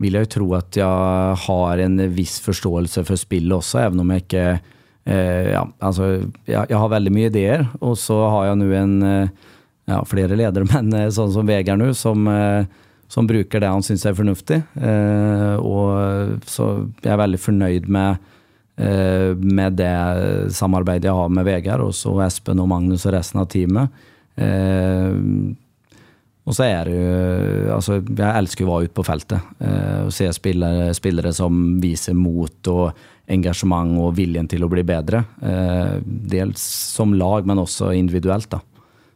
vil 0.00 0.16
jeg 0.16 0.26
jo 0.26 0.32
tro 0.36 0.50
at 0.56 0.76
jeg 0.80 1.40
har 1.44 1.84
en 1.84 2.02
viss 2.16 2.38
forståelse 2.44 3.04
for 3.08 3.20
spillet 3.20 3.56
også, 3.56 3.84
even 3.84 4.04
om 4.04 4.12
jeg 4.14 4.24
ikke 4.24 4.46
eh, 5.04 5.52
ja, 5.54 5.64
altså, 5.78 6.10
jeg, 6.44 6.58
jeg, 6.58 6.76
har 6.76 6.92
veldig 6.92 7.12
mye 7.14 7.30
ideer, 7.30 7.64
og 7.80 7.96
så 8.00 8.18
har 8.34 8.50
jeg 8.50 8.60
nå 8.60 8.68
en 8.78 8.96
eh, 9.06 9.48
ja, 9.90 10.00
flere 10.08 10.38
ledere, 10.38 10.68
men 10.74 10.92
eh, 10.96 11.10
sånn 11.14 11.32
som 11.34 11.48
Vegard 11.48 11.80
nå, 11.82 11.92
som, 11.98 12.26
eh, 12.30 12.66
som, 13.10 13.28
bruker 13.30 13.62
det 13.62 13.72
han 13.72 13.86
syns 13.86 14.06
er 14.06 14.18
fornuftig. 14.18 14.60
Eh, 14.80 15.56
og 15.60 16.44
så 16.50 16.72
jeg 17.00 17.14
er 17.14 17.22
veldig 17.24 17.40
fornøyd 17.42 17.88
med, 17.90 18.30
eh, 18.80 19.32
med 19.40 19.80
det 19.80 19.94
samarbeidet 20.56 21.10
jeg 21.10 21.18
har 21.22 21.32
med 21.32 21.48
Vegard, 21.48 21.88
og 21.88 21.96
så 21.96 22.14
Espen 22.26 22.62
og 22.62 22.70
Magnus 22.70 23.08
og 23.08 23.16
resten 23.16 23.42
av 23.42 23.50
teamet. 23.50 23.98
Og 26.48 26.56
så 26.56 26.66
er 26.66 26.88
det 26.88 26.96
jo 26.96 27.74
altså, 27.76 28.00
Jeg 28.00 28.30
elsker 28.40 28.66
å 28.66 28.72
være 28.72 28.88
ute 28.88 28.96
på 28.96 29.06
feltet 29.06 29.62
eh, 29.62 30.06
og 30.06 30.12
se 30.14 30.30
spillere, 30.34 30.90
spillere, 30.96 31.32
som 31.36 31.78
viser 31.82 32.16
mot 32.16 32.70
og 32.72 33.02
engasjement 33.30 33.98
og 34.02 34.16
viljen 34.18 34.48
til 34.50 34.64
å 34.64 34.70
bli 34.72 34.84
bedre. 34.86 35.24
Eh, 35.42 36.00
dels 36.04 36.62
som 36.96 37.14
lag, 37.14 37.46
men 37.46 37.62
også 37.62 37.92
individuelt. 37.96 38.50
da. 38.50 38.60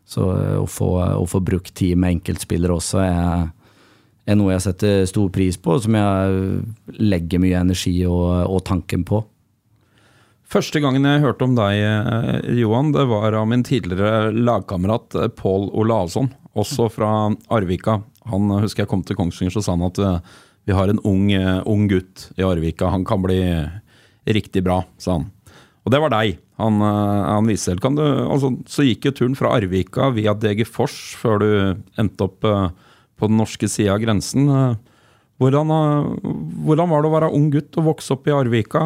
Så 0.05 0.31
eh, 0.37 0.57
å 0.61 0.67
få, 0.71 0.97
å 1.19 1.27
få 1.29 1.43
brukt 1.45 1.75
tid 1.75 1.99
med 1.99 2.19
enkeltspillere 2.19 2.77
også 2.79 3.03
er, 3.05 3.51
er, 4.27 4.39
noe 4.39 4.55
jeg 4.55 4.67
setter 4.69 5.05
stor 5.11 5.31
pris 5.35 5.59
på, 5.59 5.77
og 5.77 5.85
som 5.87 5.99
jeg 5.99 6.99
legger 7.01 7.43
mye 7.43 7.63
energi 7.65 7.97
og, 8.07 8.45
og 8.49 8.65
tanken 8.69 9.07
på. 9.09 9.25
Første 10.55 10.79
gangen 10.79 11.07
jeg 11.09 11.25
hørte 11.25 11.47
om 11.49 11.57
deg, 11.57 11.81
eh, 11.83 12.55
Johan, 12.61 12.93
det 12.95 13.09
var 13.11 13.35
av 13.35 13.49
min 13.51 13.65
tidligere 13.67 14.31
lagkamerat 14.31 15.19
eh, 15.19 15.31
Pål 15.35 15.71
Olavsson 15.73 16.31
også 16.55 16.89
fra 16.93 17.11
Arvika. 17.53 17.99
Han 18.31 18.53
husker 18.63 18.85
jeg 18.85 18.91
kom 18.93 19.03
til 19.07 19.19
Kongsvinger, 19.19 19.55
så 19.55 19.65
sa 19.65 19.75
han 19.75 19.89
at 19.89 20.01
eh, 20.01 20.35
vi 20.69 20.77
har 20.77 20.89
en 20.89 21.01
ung, 21.05 21.33
eh, 21.33 21.61
ung 21.69 21.89
gutt 21.91 22.29
i 22.39 22.47
Arvika. 22.47 22.93
Han 22.93 23.05
kan 23.05 23.25
bli 23.25 23.41
riktig 24.27 24.65
bra, 24.65 24.83
sa 24.99 25.19
han. 25.19 25.29
Og 25.85 25.93
det 25.93 26.01
var 26.01 26.15
deg. 26.15 26.39
Han, 26.63 26.81
eh, 26.81 27.23
han 27.35 27.51
viste 27.51 27.75
du, 27.77 28.05
altså, 28.25 28.55
Så 28.71 28.87
gikk 28.87 29.09
jo 29.09 29.17
turen 29.19 29.37
fra 29.37 29.53
Arvika 29.57 30.09
via 30.15 30.35
DG 30.35 30.65
Fors 30.69 30.97
før 31.19 31.43
du 31.43 31.49
endte 32.01 32.29
opp 32.29 32.41
på 32.45 33.29
den 33.31 33.39
norske 33.39 33.69
sida 33.69 33.95
av 33.95 34.03
grensen. 34.03 34.49
Hvordan, 35.43 35.71
hvordan, 36.63 36.91
var 36.91 37.03
det 37.03 37.11
å 37.11 37.15
være 37.17 37.33
ung 37.35 37.49
gutt 37.51 37.75
og 37.81 37.89
vokse 37.89 38.15
opp 38.15 38.29
i 38.31 38.35
Arvika? 38.35 38.85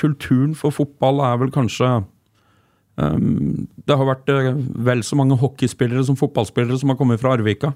Kulturen 0.00 0.54
for 0.56 0.72
fotball 0.72 1.20
er 1.26 1.36
vel 1.42 1.52
kanskje 1.52 1.90
um, 2.96 3.66
det 3.84 3.98
har 3.98 4.08
vært 4.08 4.32
eh, 4.32 4.52
vel 4.88 5.04
så 5.04 5.18
mange 5.20 5.36
hockeyspillere 5.40 6.04
som 6.08 6.18
fotballspillere 6.18 6.80
som 6.80 6.92
har 6.92 6.98
kommet 7.00 7.20
fra 7.20 7.34
Arvika. 7.36 7.74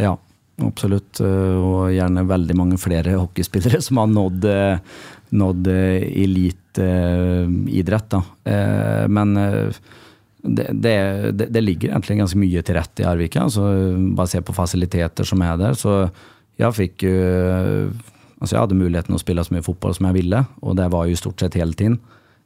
Ja, 0.00 0.16
absolutt. 0.60 1.20
Og 1.22 1.92
gjerne 1.94 2.28
veldig 2.28 2.56
mange 2.58 2.78
flere 2.80 3.16
hockeyspillere 3.22 3.80
som 3.84 3.96
har 4.02 4.08
nådd, 4.12 4.44
nådd 5.32 5.66
eliteidrett. 6.12 6.80
Men 9.08 9.28
det, 10.42 10.68
det, 10.72 11.46
det, 11.46 11.60
ligger 11.60 11.92
egentlig 11.92 12.18
ganske 12.18 12.38
mye 12.38 12.62
til 12.66 12.74
rette 12.76 13.02
i 13.04 13.06
Arvika. 13.06 13.44
Altså, 13.46 13.62
bare 14.16 14.30
se 14.32 14.40
på 14.42 14.56
fasiliteter 14.56 15.24
som 15.28 15.42
er 15.46 15.56
der. 15.60 15.74
Så 15.78 15.92
jeg 16.60 16.78
fikk 16.78 17.06
jo 17.08 17.14
Altså, 18.42 18.56
jeg 18.56 18.64
hadde 18.64 18.74
muligheten 18.74 19.14
å 19.14 19.20
spille 19.22 19.42
så 19.46 19.54
mye 19.54 19.62
fotball 19.62 19.92
som 19.94 20.08
jeg 20.08 20.16
ville, 20.16 20.40
og 20.66 20.74
det 20.74 20.88
var 20.90 21.06
jo 21.06 21.14
stort 21.14 21.38
sett 21.38 21.54
hele 21.54 21.76
tiden. 21.78 22.00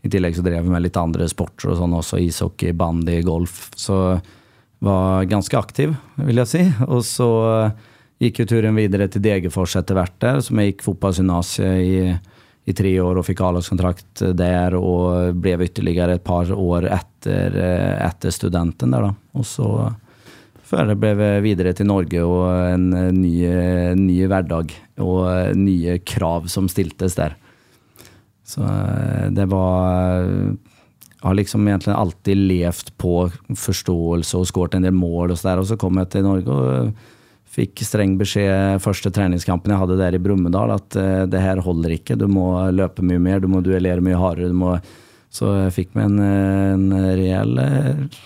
I 0.04 0.10
tillegg 0.12 0.36
så 0.36 0.42
drev 0.44 0.58
jeg 0.58 0.68
med 0.68 0.82
litt 0.84 0.98
andre 1.00 1.24
sporter 1.30 1.70
og 1.72 1.78
sånn 1.78 1.94
også, 1.96 2.18
ishockey, 2.20 2.74
bandy, 2.76 3.22
golf. 3.24 3.70
Så 3.80 3.96
var 4.84 5.24
ganske 5.30 5.56
aktiv, 5.56 5.94
vil 6.20 6.42
jeg 6.42 6.50
si. 6.50 6.60
Og 6.84 7.00
så 7.08 7.30
gikk 8.22 8.40
jo 8.40 8.48
turen 8.48 8.78
videre 8.78 9.10
til 9.12 9.24
Degerfors 9.24 9.76
etter 9.76 9.98
hvert 9.98 10.16
der, 10.22 10.40
som 10.44 10.58
jeg 10.60 10.72
gikk 10.72 10.86
fotballgymnasiet 10.86 11.84
i 11.84 12.00
i 12.66 12.74
tre 12.74 12.90
år 12.98 13.20
og 13.20 13.26
fikk 13.28 13.44
A-lagskontrakt 13.46 14.24
der 14.34 14.74
og 14.78 15.36
ble 15.38 15.54
ytterligere 15.68 16.16
et 16.18 16.24
par 16.26 16.50
år 16.50 16.88
etter, 16.90 17.54
etter 18.02 18.34
studenten 18.34 18.94
der, 18.94 19.06
da. 19.06 19.12
Og 19.38 19.46
så 19.46 19.68
før 20.66 20.90
jeg 20.90 20.98
ble 20.98 21.28
videre 21.44 21.76
til 21.78 21.86
Norge 21.86 22.24
og 22.26 22.48
en 22.72 22.88
ny, 23.14 23.36
ny 24.00 24.18
hverdag 24.26 24.74
og 24.98 25.54
nye 25.60 26.00
krav 26.02 26.48
som 26.50 26.66
stiltes 26.70 27.14
der. 27.18 27.36
Så 28.46 28.62
det 29.34 29.46
var 29.50 30.26
Jeg 30.26 31.22
har 31.22 31.34
liksom 31.34 31.66
egentlig 31.66 31.94
alltid 31.94 32.36
levd 32.50 32.90
på 32.98 33.14
forståelse 33.58 34.38
og 34.38 34.46
skåret 34.46 34.74
en 34.74 34.86
del 34.86 34.94
mål 34.94 35.32
og 35.32 35.38
så 35.38 35.48
der, 35.48 35.62
og 35.62 35.66
så 35.70 35.78
kom 35.78 35.98
jeg 35.98 36.10
til 36.10 36.26
Norge 36.26 36.50
og 36.50 36.90
Fikk 37.56 37.80
streng 37.86 38.18
beskjed 38.20 38.82
første 38.84 39.10
treningskampen 39.14 39.72
jeg 39.72 39.80
hadde 39.80 39.98
der 40.00 40.16
i 40.18 40.20
Brumunddal, 40.20 40.74
at 40.76 40.96
uh, 41.00 41.24
det 41.30 41.40
her 41.40 41.62
holder 41.64 41.96
ikke. 41.96 42.18
Du 42.20 42.26
må 42.28 42.50
løpe 42.74 43.04
mye 43.06 43.22
mer, 43.22 43.40
du 43.40 43.48
må 43.48 43.64
duellere 43.64 44.04
mye 44.04 44.20
hardere. 44.20 44.52
Må... 44.52 44.76
Så 45.32 45.52
jeg 45.64 45.74
fikk 45.76 45.96
meg 45.96 46.10
en, 46.10 46.20
en 46.20 47.12
reell 47.16 47.56
uh, 47.60 48.20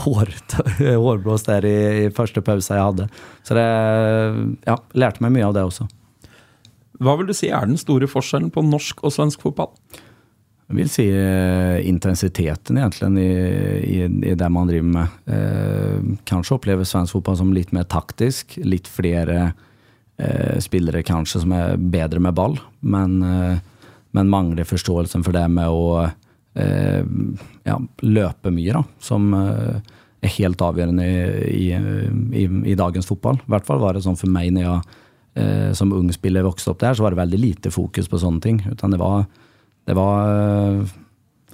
hår, 0.00 0.32
hårblås 1.04 1.46
der 1.48 1.66
i, 1.68 1.78
i, 2.04 2.10
første 2.14 2.42
pause 2.44 2.76
jeg 2.76 2.88
hadde. 2.88 3.08
Så 3.46 3.56
det 3.58 3.66
ja, 4.68 4.76
lærte 4.96 5.24
meg 5.24 5.34
mye 5.36 5.48
av 5.48 5.56
det 5.56 5.66
også. 5.68 5.88
Hva 7.00 7.16
vil 7.16 7.30
du 7.30 7.36
si 7.36 7.48
er 7.48 7.68
den 7.68 7.80
store 7.80 8.08
forskjellen 8.10 8.52
på 8.52 8.64
norsk 8.66 9.04
og 9.04 9.14
svensk 9.14 9.44
fotball? 9.44 9.72
Jeg 10.70 10.76
vil 10.78 10.90
si 10.92 11.04
eh, 11.10 11.80
intensiteten 11.90 12.76
egentlig 12.78 13.08
i, 13.18 13.30
i, 13.90 14.04
i, 14.06 14.34
det 14.38 14.48
man 14.54 14.68
driver 14.70 14.92
med. 14.94 15.16
Eh, 15.26 16.12
kanskje 16.30 16.54
opplever 16.60 16.86
svensk 16.86 17.16
fotball 17.16 17.40
som 17.40 17.50
litt 17.50 17.72
mer 17.74 17.88
taktisk. 17.90 18.54
Litt 18.62 18.86
flere 18.86 19.48
eh, 20.14 20.60
spillere 20.62 21.02
kanskje 21.02 21.42
som 21.42 21.56
er 21.58 21.74
bedre 21.74 22.22
med 22.22 22.38
ball, 22.38 22.54
men, 22.86 23.18
eh, 23.18 23.58
men 24.14 24.30
mangler 24.30 24.68
forståelsen 24.70 25.26
for 25.26 25.34
det 25.34 25.42
med 25.50 25.74
å 25.74 26.06
eh, 26.06 27.02
ja, 27.66 27.80
løpe 28.06 28.54
mye, 28.54 28.78
da. 28.78 28.86
Som 29.02 29.34
eh, 29.34 29.82
er 30.22 30.34
helt 30.38 30.62
avgjørende 30.62 31.10
i, 31.50 31.66
i, 32.44 32.78
dagens 32.78 33.10
fotball. 33.10 33.42
I 33.42 33.54
hvert 33.56 33.66
fall 33.66 33.82
var 33.82 33.98
det 33.98 34.06
sånn 34.06 34.20
for 34.20 34.30
meg 34.30 34.54
når 34.54 34.68
jeg 34.68 34.98
som 35.78 35.92
ung 35.94 36.08
spiller 36.12 36.42
vokste 36.42 36.72
opp 36.72 36.80
der, 36.82 36.92
så 36.94 37.04
var 37.04 37.14
det 37.14 37.20
veldig 37.22 37.38
lite 37.38 37.70
fokus 37.72 38.08
på 38.10 38.18
sånne 38.18 38.42
ting. 38.44 38.56
Utan 38.66 38.92
det 38.92 38.98
var 39.00 39.22
det 39.90 39.96
var 39.98 40.28
uh, 40.30 40.90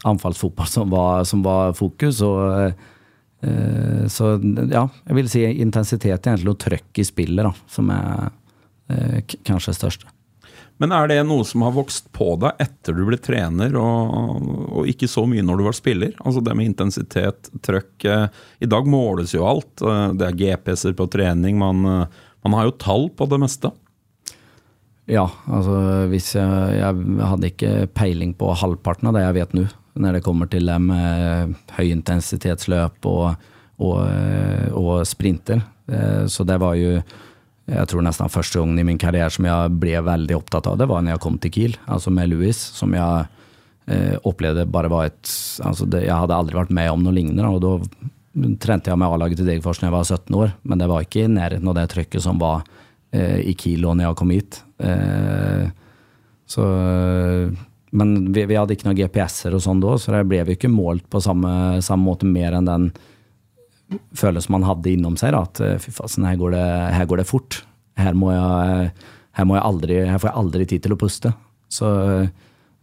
anfallsfotball 0.05 0.69
som 0.69 0.91
var, 0.93 1.25
som 1.25 1.43
var 1.43 1.73
fokus. 1.73 2.21
og 2.21 2.73
uh, 3.47 4.03
Så 4.13 4.35
ja, 4.69 4.83
jeg 5.07 5.17
vil 5.17 5.31
si 5.33 5.47
intensitet 5.65 6.29
egentlig 6.29 6.53
og 6.53 6.61
trøkk 6.61 7.01
i 7.01 7.07
spillet 7.09 7.49
da, 7.49 7.55
som 7.71 7.89
er 7.95 8.29
uh, 8.93 9.19
kanskje 9.41 9.73
det 9.73 9.79
største. 9.81 10.13
Men 10.77 10.93
er 10.93 11.09
det 11.09 11.23
noe 11.25 11.47
som 11.49 11.63
har 11.65 11.73
vokst 11.73 12.11
på 12.13 12.35
deg 12.43 12.59
etter 12.61 12.93
du 12.93 13.07
ble 13.09 13.17
trener, 13.17 13.73
og, 13.81 14.51
og 14.77 14.91
ikke 14.93 15.09
så 15.09 15.25
mye 15.25 15.41
når 15.41 15.57
du 15.57 15.65
var 15.65 15.77
spiller? 15.79 16.13
Altså 16.21 16.43
det 16.45 16.53
med 16.59 16.69
intensitet, 16.69 17.49
trøkk. 17.65 18.05
I 18.05 18.69
dag 18.69 18.91
måles 18.93 19.33
jo 19.33 19.47
alt. 19.49 19.73
Det 19.81 20.27
er 20.27 20.37
GPS-er 20.37 20.93
på 20.99 21.09
trening. 21.09 21.57
Man, 21.57 21.81
man 21.81 22.59
har 22.59 22.69
jo 22.69 22.77
tall 22.77 23.09
på 23.17 23.25
det 23.33 23.41
meste. 23.41 23.73
Ja, 25.07 25.29
altså 25.47 26.07
hvis 26.11 26.33
jeg, 26.35 26.79
jeg 26.81 27.27
hadde 27.31 27.51
ikke 27.53 27.75
peiling 27.95 28.33
på 28.39 28.51
halvparten 28.59 29.11
av 29.11 29.15
det 29.15 29.23
jeg 29.23 29.37
vet 29.37 29.55
nå, 29.55 29.67
når 30.03 30.19
det 30.19 30.25
kommer 30.27 30.51
til 30.51 30.67
det 30.67 30.79
med 30.83 31.55
høyintensitetsløp 31.77 33.07
og, 33.07 33.47
og, 33.87 34.01
og, 34.75 34.91
sprinter. 35.07 35.63
Eh, 35.87 36.27
så 36.31 36.45
det 36.49 36.59
var 36.61 36.75
jo 36.81 36.99
jeg 37.67 37.91
tror 37.91 38.05
nesten 38.07 38.31
første 38.31 38.61
gangen 38.61 38.79
i 38.79 38.87
min 38.87 38.99
karriere 38.99 39.31
som 39.35 39.47
jeg 39.47 39.79
ble 39.83 39.99
veldig 40.07 40.37
opptatt 40.37 40.69
av 40.71 40.77
det, 40.79 40.87
var 40.87 41.03
når 41.03 41.17
jeg 41.17 41.23
kom 41.25 41.39
til 41.43 41.55
Kiel, 41.55 41.79
altså 41.91 42.13
med 42.15 42.31
Louis, 42.31 42.59
som 42.59 42.93
jeg 42.95 43.25
eh, 43.91 44.15
opplevde 44.27 44.69
bare 44.71 44.91
var 44.91 45.09
et 45.09 45.33
altså 45.67 45.87
det, 45.91 46.05
Jeg 46.07 46.15
hadde 46.15 46.37
aldri 46.37 46.59
vært 46.59 46.75
med 46.75 46.91
om 46.93 47.03
noe 47.03 47.15
lignende. 47.15 47.47
og 47.47 47.63
da 47.63 48.53
trente 48.63 48.91
jeg 48.91 49.01
med 49.01 49.09
A-laget 49.09 49.41
til 49.41 49.49
Degerfors 49.49 49.81
da 49.81 49.89
jeg 49.89 49.97
var 49.97 50.05
17 50.05 50.39
år, 50.39 50.55
men 50.63 50.83
det 50.83 50.91
var 50.91 51.07
ikke 51.07 51.25
i 51.25 51.33
nærheten 51.33 51.71
av 51.71 51.79
det 51.79 51.89
trykket 51.95 52.23
som 52.23 52.39
var 52.43 52.67
i 53.15 53.55
Kilo 53.59 53.95
når 53.95 54.09
jeg 54.09 54.19
kom 54.19 54.33
hit. 54.35 54.61
Eh, 54.83 55.67
så 56.47 56.65
men 57.97 58.33
vi, 58.33 58.45
vi, 58.45 58.57
hadde 58.59 58.75
ikke 58.77 58.89
noen 58.89 58.99
GPS-er 58.99 59.55
og 59.57 59.63
sånn 59.65 59.81
da, 59.81 59.95
så 59.99 60.13
det 60.13 60.25
ble 60.29 60.43
vi 60.47 60.57
ikke 60.57 60.71
målt 60.71 61.07
på 61.11 61.23
samme, 61.23 61.79
samme 61.85 62.05
måte 62.11 62.29
mer 62.29 62.59
enn 62.59 62.69
den 62.69 62.91
følelsen 64.19 64.57
man 64.57 64.67
hadde 64.67 64.93
innom 64.93 65.17
seg. 65.19 65.33
Da, 65.33 65.45
at 65.47 65.63
eh, 65.65 65.79
fy 65.83 65.95
faen, 65.95 66.27
her, 66.29 66.41
går 66.41 66.57
det, 66.57 66.67
her, 66.97 67.07
går 67.09 67.23
det 67.23 67.29
fort. 67.31 67.63
Her, 67.97 68.19
må 68.19 68.33
jeg, 68.35 68.91
her, 69.39 69.49
må 69.49 69.57
jeg 69.57 69.69
aldri, 69.71 70.03
her 70.11 70.21
får 70.21 70.33
jeg 70.33 70.41
aldri 70.43 70.69
tid 70.69 70.85
til 70.85 70.97
å 70.97 71.01
puste. 71.01 71.33
Så 71.73 71.89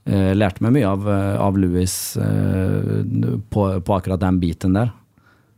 jeg 0.03 0.36
lærte 0.36 0.63
meg 0.65 0.74
mye 0.75 0.88
av, 0.89 1.06
av 1.39 1.56
Louis 1.56 1.94
på, 2.18 3.62
på, 3.88 3.94
akkurat 3.96 4.20
den 4.20 4.42
biten 4.42 4.75
der. 4.75 4.89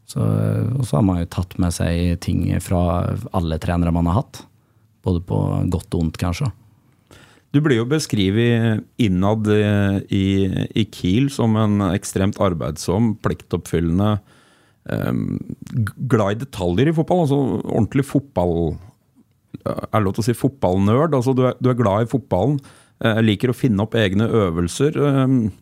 Så, 0.05 0.21
og 0.21 0.83
så 0.85 0.99
har 0.99 1.07
man 1.07 1.23
jo 1.23 1.29
tatt 1.33 1.55
med 1.57 1.73
seg 1.73 2.19
ting 2.21 2.43
fra 2.61 2.83
alle 3.33 3.57
trenere 3.63 3.95
man 3.95 4.11
har 4.11 4.19
hatt. 4.19 4.43
Både 5.05 5.21
på 5.25 5.39
godt 5.71 5.95
og 5.95 6.05
ondt, 6.05 6.19
kanskje. 6.21 6.49
Du 7.55 7.61
blir 7.63 7.79
jo 7.79 7.87
beskrevet 7.87 8.83
innad 8.99 9.47
i, 10.11 10.25
i 10.75 10.83
Kiel 10.91 11.29
som 11.31 11.55
en 11.59 11.79
ekstremt 11.93 12.39
arbeidsom, 12.43 13.13
pliktoppfyllende, 13.23 14.17
um, 14.91 15.37
glad 16.11 16.35
i 16.35 16.41
detaljer 16.41 16.91
i 16.91 16.95
fotball. 16.97 17.23
Altså 17.23 17.39
ordentlig 17.63 18.07
fotball 18.09 18.75
Er 19.65 20.03
lov 20.03 20.17
til 20.17 20.25
å 20.25 20.27
si 20.27 20.35
fotballnerd? 20.35 21.15
Altså, 21.15 21.31
du, 21.31 21.45
er, 21.47 21.55
du 21.63 21.71
er 21.71 21.77
glad 21.79 22.03
i 22.03 22.09
fotballen. 22.11 22.59
Liker 23.23 23.53
å 23.53 23.55
finne 23.55 23.85
opp 23.85 23.95
egne 23.97 24.27
øvelser. 24.27 24.97
Um, 24.99 25.53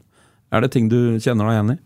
er 0.53 0.65
det 0.65 0.73
ting 0.73 0.89
du 0.89 1.19
kjenner 1.21 1.45
deg 1.45 1.55
igjen 1.59 1.75
i? 1.75 1.77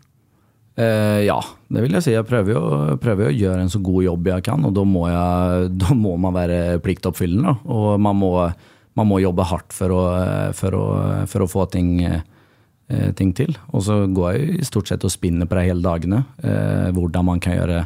Eh, 0.78 1.24
ja, 1.26 1.38
det 1.68 1.82
vil 1.82 1.96
jeg 1.96 2.06
si. 2.06 2.14
Jeg 2.14 2.26
prøver 2.28 2.54
jo, 2.54 2.62
prøver 3.02 3.28
å, 3.32 3.34
gjøre 3.34 3.64
en 3.64 3.72
så 3.72 3.80
god 3.82 4.04
jobb 4.04 4.30
jeg 4.30 4.44
kan, 4.46 4.66
og 4.68 4.74
da 4.76 4.84
må, 4.86 5.08
jeg, 5.10 5.70
da 5.82 5.96
må 5.98 6.14
man 6.22 6.36
være 6.36 6.78
pliktoppfyllende. 6.84 7.58
Og 7.66 7.88
man 8.02 8.18
må, 8.20 8.32
man 8.98 9.10
må, 9.10 9.22
jobbe 9.24 9.48
hardt 9.50 9.74
for 9.74 9.94
å, 9.94 10.02
for 10.56 10.78
å, 10.78 10.84
for 11.30 11.44
å 11.44 11.50
få 11.50 11.66
ting, 11.74 11.96
eh, 12.06 13.10
ting, 13.18 13.34
til. 13.34 13.56
Og 13.72 13.84
så 13.88 14.04
går 14.06 14.36
jeg 14.36 14.54
i 14.60 14.70
stort 14.70 14.92
sett 14.92 15.06
og 15.06 15.14
spinner 15.14 15.50
på 15.50 15.58
det 15.58 15.66
hele 15.70 15.84
dagene. 15.84 16.22
Eh, 16.46 16.88
hvordan 16.94 17.26
man 17.32 17.42
kan 17.42 17.58
gjøre 17.58 17.82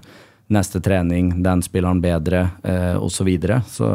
neste 0.52 0.82
trening, 0.84 1.38
den 1.40 1.64
spilleren 1.64 2.02
bedre, 2.04 2.50
eh, 2.60 2.96
osv. 3.00 3.22
Så, 3.22 3.24
videre. 3.24 3.62
så 3.72 3.88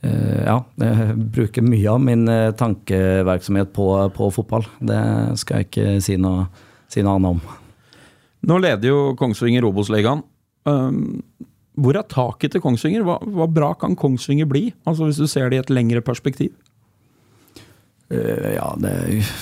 eh, 0.00 0.46
ja, 0.46 0.62
jeg 0.80 1.16
bruker 1.36 1.66
mye 1.66 1.92
av 1.92 2.00
min 2.00 2.24
tankeverksomhet 2.24 2.56
tankevirksomhet 2.56 3.74
på, 3.76 3.88
på 4.16 4.30
fotball. 4.32 4.70
Det 4.80 5.02
skal 5.42 5.60
jeg 5.60 5.68
ikke 5.68 5.98
si 6.08 6.16
noe, 6.16 6.46
si 6.88 7.04
noe 7.04 7.20
annet 7.20 7.36
om. 7.36 7.60
Nå 8.48 8.58
leder 8.62 8.90
jo 8.90 9.00
Kongsvinger 9.18 9.66
Obos-ligaen. 9.68 10.24
Um, 10.66 11.22
hvor 11.78 11.96
er 11.96 12.06
taket 12.10 12.54
til 12.54 12.62
Kongsvinger? 12.62 13.04
Hva, 13.06 13.16
hva, 13.22 13.46
bra 13.50 13.72
kan 13.78 13.96
Kongsvinger 13.98 14.48
bli, 14.50 14.68
altså 14.86 15.08
hvis 15.08 15.20
du 15.22 15.28
ser 15.30 15.50
det 15.50 15.58
i 15.58 15.62
et 15.62 15.72
lengre 15.72 16.02
perspektiv? 16.04 16.52
Uh, 18.12 18.50
ja, 18.52 18.66
det 18.82 18.92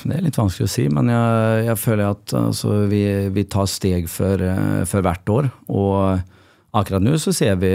det 0.04 0.14
er, 0.14 0.24
litt 0.26 0.38
vanskelig 0.38 0.68
å 0.68 0.72
si, 0.72 0.86
men 0.92 1.10
jeg, 1.10 1.64
jeg 1.70 1.80
føler 1.80 2.12
at 2.12 2.36
altså, 2.38 2.76
vi, 2.92 3.02
vi, 3.34 3.46
tar 3.50 3.70
steg 3.70 4.06
for, 4.12 4.44
uh, 4.44 4.84
for, 4.88 5.04
hvert 5.06 5.32
år. 5.32 5.50
Og 5.72 6.76
akkurat 6.76 7.02
nå 7.02 7.16
så 7.18 7.34
ser 7.34 7.56
vi, 7.62 7.72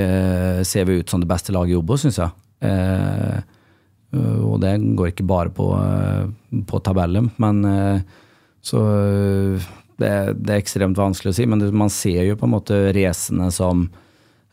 ser 0.63 0.87
vi 0.87 1.01
ut 1.01 1.11
som 1.11 1.23
det 1.23 1.29
beste 1.29 1.55
laget 1.55 1.75
i 1.75 1.79
Obos, 1.81 2.05
syns 2.05 2.21
jeg. 2.21 2.31
Eh, 2.63 3.39
og 4.15 4.61
det 4.63 4.77
går 4.95 5.09
ikke 5.11 5.25
bare 5.27 5.51
på, 5.51 5.65
på 6.69 6.79
tabellen, 6.79 7.25
men 7.43 7.57
så 8.63 8.79
det, 10.01 10.11
det, 10.35 10.51
er 10.51 10.59
ekstremt 10.59 10.99
vanskelig 10.99 11.33
å 11.33 11.37
si, 11.37 11.45
men 11.49 11.61
det, 11.61 11.69
man 11.75 11.91
ser 11.93 12.23
jo 12.27 12.37
på 12.39 12.47
en 12.47 12.55
måte 12.55 12.79
racene 12.95 13.47
som 13.53 13.85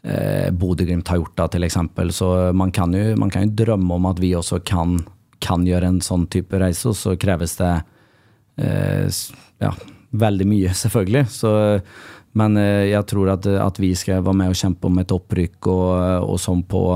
eh, 0.02 0.50
Bodø-Glimt 0.54 1.10
har 1.10 1.20
gjort, 1.20 1.34
da, 1.38 1.48
til 1.50 1.66
eksempel. 1.66 2.12
Så 2.14 2.28
man 2.58 2.74
kan, 2.74 2.94
jo, 2.94 3.16
man 3.18 3.32
kan, 3.32 3.48
jo, 3.48 3.56
drømme 3.64 3.98
om 3.98 4.10
at 4.10 4.22
vi 4.22 4.34
også 4.38 4.62
kan, 4.66 5.00
kan 5.42 5.66
gjøre 5.66 5.94
en 5.94 6.02
sånn 6.04 6.28
type 6.32 6.60
reise, 6.62 6.92
og 6.92 6.98
så 6.98 7.16
kreves 7.20 7.56
det 7.60 7.72
eh, 8.62 9.22
ja, 9.62 9.72
veldig 10.24 10.48
mye, 10.52 10.74
selvfølgelig. 10.84 11.26
Så, 11.34 11.54
men 12.38 12.60
eh, 12.60 12.92
jeg 12.92 13.08
tror 13.10 13.34
at, 13.34 13.50
at, 13.50 13.82
vi 13.82 13.94
skal 13.98 14.22
være 14.22 14.38
med 14.44 14.54
og 14.54 14.62
kjempe 14.62 14.88
om 14.90 15.02
et 15.02 15.16
opprykk, 15.18 15.58
og, 15.72 16.30
og 16.30 16.40
sånn 16.42 16.64
på 16.70 16.86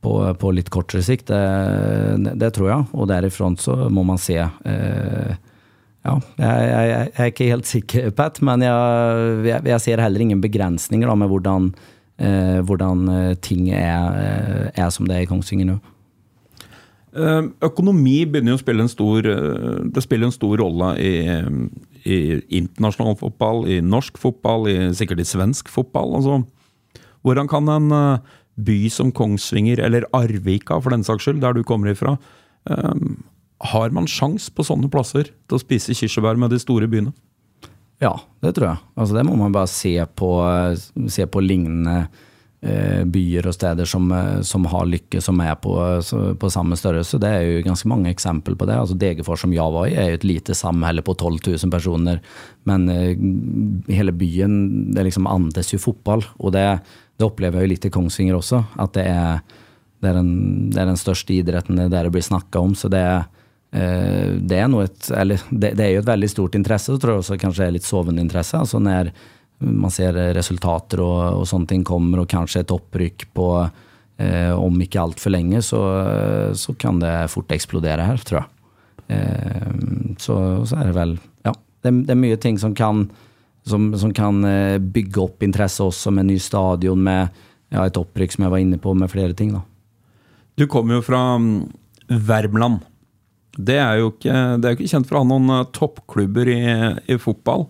på, 0.00 0.34
på 0.38 0.50
litt 0.54 0.68
kortere 0.70 1.02
sikt, 1.02 1.30
det, 1.32 2.34
det, 2.38 2.52
tror 2.54 2.68
jeg. 2.70 2.84
Og 2.94 3.08
derifra 3.10 3.50
så 3.58 3.88
må 3.90 4.04
man 4.06 4.20
se. 4.22 4.38
Eh, 4.38 5.32
ja, 6.08 6.14
jeg, 6.40 6.64
jeg, 6.70 6.88
jeg, 6.88 7.12
er 7.22 7.30
ikke 7.32 7.50
helt 7.52 7.68
sikker, 7.68 8.08
Pat, 8.16 8.40
men 8.44 8.64
jeg, 8.64 9.60
jeg 9.68 9.84
ser 9.84 10.02
heller 10.02 10.24
ingen 10.24 10.42
begrensninger 10.42 11.10
da, 11.10 11.14
med 11.18 11.30
hvordan, 11.32 11.68
eh, 12.22 12.58
hvordan 12.66 13.06
ting 13.44 13.70
er, 13.76 14.18
er, 14.72 14.90
som 14.94 15.08
det 15.08 15.16
er 15.18 15.26
i 15.26 15.30
Kongsvinger 15.30 15.72
nå. 15.74 15.78
Økonomi 17.64 18.20
begynner 18.28 18.52
jo 18.52 18.58
å 18.58 18.60
spille 18.60 18.84
en 18.84 18.90
stor 18.92 19.26
Det 19.26 20.02
spiller 20.04 20.28
en 20.28 20.34
stor 20.34 20.60
rolle 20.60 20.90
i, 21.02 21.12
i 22.04 22.18
internasjonal 22.60 23.16
fotball, 23.18 23.64
i 23.66 23.78
norsk 23.82 24.20
fotball, 24.22 24.68
i, 24.70 24.76
sikkert 24.94 25.24
i 25.24 25.26
svensk 25.26 25.72
fotball. 25.72 26.12
Altså, 26.20 26.36
hvordan 27.26 27.48
kan 27.50 27.72
en 27.72 27.96
by 28.58 28.76
som 28.92 29.10
Kongsvinger, 29.14 29.80
eller 29.82 30.06
Arvika 30.14 30.78
for 30.82 30.94
den 30.94 31.06
saks 31.06 31.26
skyld, 31.26 31.40
der 31.42 31.56
du 31.56 31.64
kommer 31.66 31.90
ifra, 31.94 32.16
har 33.58 33.90
man 33.94 34.06
sjans 34.10 34.48
på 34.54 34.66
sånne 34.66 34.90
plasser 34.92 35.32
til 35.32 35.58
å 35.58 35.62
spise 35.62 35.96
kirsebær 35.96 36.38
med 36.38 36.52
de 36.54 36.60
store 36.62 36.88
byene? 36.90 37.14
Ja, 37.98 38.14
det 38.44 38.54
tror 38.54 38.70
jeg. 38.70 38.80
Altså, 38.94 39.16
det 39.16 39.26
må 39.26 39.34
man 39.40 39.54
bare 39.54 39.70
se 39.70 39.96
på, 40.14 40.30
se 41.10 41.26
på 41.26 41.42
lignende 41.42 41.96
eh, 42.62 43.02
byer 43.02 43.48
og 43.50 43.56
steder 43.56 43.88
som, 43.90 44.06
som 44.46 44.68
har 44.70 44.86
lykke, 44.86 45.18
som 45.24 45.42
er 45.42 45.56
på, 45.58 45.74
på, 46.38 46.52
samme 46.54 46.78
størrelse. 46.78 47.18
Det 47.18 47.32
er 47.34 47.42
jo 47.48 47.64
ganske 47.66 47.90
mange 47.90 48.12
eksempel 48.14 48.54
på 48.54 48.68
det. 48.70 48.78
Altså, 48.78 48.94
Degerfors, 48.94 49.42
som 49.42 49.56
jeg 49.56 49.74
var 49.74 49.90
i, 49.90 49.98
er 49.98 50.12
jo 50.12 50.20
et 50.20 50.28
lite 50.30 50.54
samhelle 50.54 51.02
på 51.02 51.16
12 51.18 51.40
000 51.56 51.74
personer. 51.74 52.22
Men 52.70 52.86
eh, 52.94 53.18
hele 53.98 54.14
byen 54.14 54.56
det 54.94 55.08
liksom 55.08 55.26
andes 55.26 55.74
jo 55.74 55.82
fotball. 55.82 56.22
og 56.38 56.54
det 56.54 56.68
det 57.18 57.26
opplever 57.26 57.58
jeg 57.58 57.66
jo 57.66 57.72
litt 57.72 57.88
i 57.88 57.92
Kongsvinger 57.92 58.38
også. 58.38 58.62
At 58.78 58.94
det 58.94 59.04
er, 59.10 59.40
det 60.02 60.10
er, 60.10 60.20
den, 60.20 60.70
det 60.70 60.78
er 60.82 60.90
den, 60.92 61.00
største 61.00 61.34
idretten, 61.34 61.80
det 61.80 61.90
er 61.90 62.06
det 62.06 62.14
blir 62.14 62.24
snakka 62.24 62.62
om. 62.62 62.76
Så 62.78 62.90
det 62.92 63.02
er, 63.02 63.26
eh, 63.26 63.37
det 63.68 64.56
er, 64.56 64.74
et, 64.80 65.08
eller, 65.12 65.42
det, 65.50 65.74
er 65.76 65.90
jo 65.92 66.00
et 66.00 66.08
veldig 66.08 66.28
stort 66.32 66.54
interesse. 66.56 66.88
Så 66.88 66.96
tror 66.96 67.12
jeg 67.12 67.24
også 67.24 67.36
kanskje 67.42 67.66
er 67.66 67.74
litt 67.74 67.84
sovende 67.84 68.22
interesse. 68.24 68.56
Altså 68.56 68.80
når 68.80 69.10
man 69.58 69.92
ser 69.92 70.16
resultater 70.32 71.02
og, 71.04 71.42
og 71.42 71.44
sånne 71.50 71.68
ting 71.68 71.84
kommer, 71.84 72.22
og 72.22 72.30
kanskje 72.32 72.62
et 72.62 72.72
opprykk 72.72 73.26
på 73.36 73.48
eh, 73.60 74.52
om 74.54 74.80
ikke 74.80 75.02
altfor 75.02 75.34
lenge, 75.34 75.60
så, 75.66 75.82
så, 76.56 76.74
kan 76.80 77.00
det 77.02 77.12
fort 77.32 77.52
eksplodere 77.52 78.08
her, 78.08 78.24
tror 78.24 78.40
jeg. 78.40 78.48
Eh, 79.18 79.70
så, 80.20 80.36
så, 80.68 80.78
er 80.78 80.90
det 80.90 80.96
vel 80.96 81.16
Ja, 81.46 81.52
det, 81.84 81.92
det 82.08 82.14
er 82.14 82.22
mye 82.24 82.40
ting 82.40 82.58
som 82.60 82.74
kan 82.76 83.06
som, 83.68 83.98
som, 83.98 84.12
kan 84.14 84.44
eh, 84.44 84.78
bygge 84.78 85.20
opp 85.20 85.42
interesse 85.44 85.84
også 85.84 86.12
med 86.14 86.30
ny 86.30 86.38
stadion, 86.40 87.02
med 87.04 87.28
ja, 87.68 87.84
et 87.84 87.98
opprykk 88.00 88.34
som 88.34 88.46
jeg 88.46 88.54
var 88.54 88.62
inne 88.64 88.78
på, 88.80 88.94
med 88.96 89.10
flere 89.12 89.36
ting. 89.36 89.52
da. 89.52 89.62
Du 90.58 90.66
kommer 90.66 90.98
jo 90.98 91.04
fra 91.04 91.20
mm, 91.36 91.68
Värmland. 92.08 92.86
Det 93.58 93.78
er 93.82 93.98
jo 94.00 94.12
ikke, 94.12 94.38
det 94.62 94.68
er 94.68 94.76
ikke 94.76 94.90
kjent 94.92 95.08
for 95.08 95.18
å 95.18 95.24
ha 95.24 95.28
noen 95.32 95.50
uh, 95.50 95.66
toppklubber 95.74 96.50
i, 96.52 96.62
i 97.10 97.18
fotball. 97.18 97.66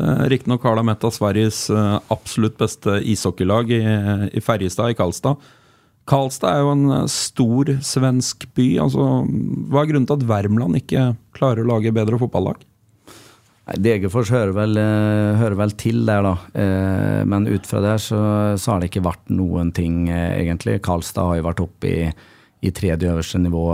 Uh, 0.00 0.26
Riktignok 0.32 0.66
har 0.68 0.76
de 0.76 0.84
et 0.92 1.06
av 1.08 1.14
Sveriges 1.16 1.62
uh, 1.72 1.96
absolutt 2.12 2.58
beste 2.60 2.98
ishockeylag 3.08 3.72
i, 3.72 3.80
i 4.36 4.44
Ferjestad, 4.44 4.92
i 4.92 4.98
Karlstad. 4.98 5.40
Karlstad 6.10 6.56
er 6.56 6.64
jo 6.64 6.74
en 6.74 7.10
stor 7.12 7.70
svensk 7.86 8.48
by. 8.56 8.66
altså 8.84 9.06
Hva 9.70 9.84
er 9.84 9.92
grunnen 9.92 10.08
til 10.08 10.18
at 10.18 10.26
Värmland 10.28 10.80
ikke 10.80 11.12
klarer 11.36 11.62
å 11.62 11.70
lage 11.70 11.94
bedre 11.94 12.18
fotballag? 12.20 12.64
Degerfors 13.78 14.32
hører 14.34 14.56
eh, 14.80 15.36
hører 15.38 15.58
vel, 15.58 15.74
til 15.78 16.02
der, 16.08 16.24
da. 16.26 16.32
Eh, 16.58 17.20
men 17.28 17.46
ut 17.46 17.68
fra 17.68 17.82
der 17.84 18.00
så, 18.02 18.18
så, 18.58 18.72
har 18.72 18.80
det 18.80 18.90
ikke 18.90 19.04
vært 19.06 19.30
noen 19.30 19.70
ting, 19.76 20.08
eh, 20.10 20.40
egentlig. 20.40 20.80
Karlstad 20.82 21.28
har 21.28 21.38
jo 21.38 21.46
vært 21.46 21.62
oppe 21.62 21.92
i, 21.92 22.08
i 22.66 22.72
tredje 22.74 23.12
øverste 23.12 23.38
nivå 23.42 23.64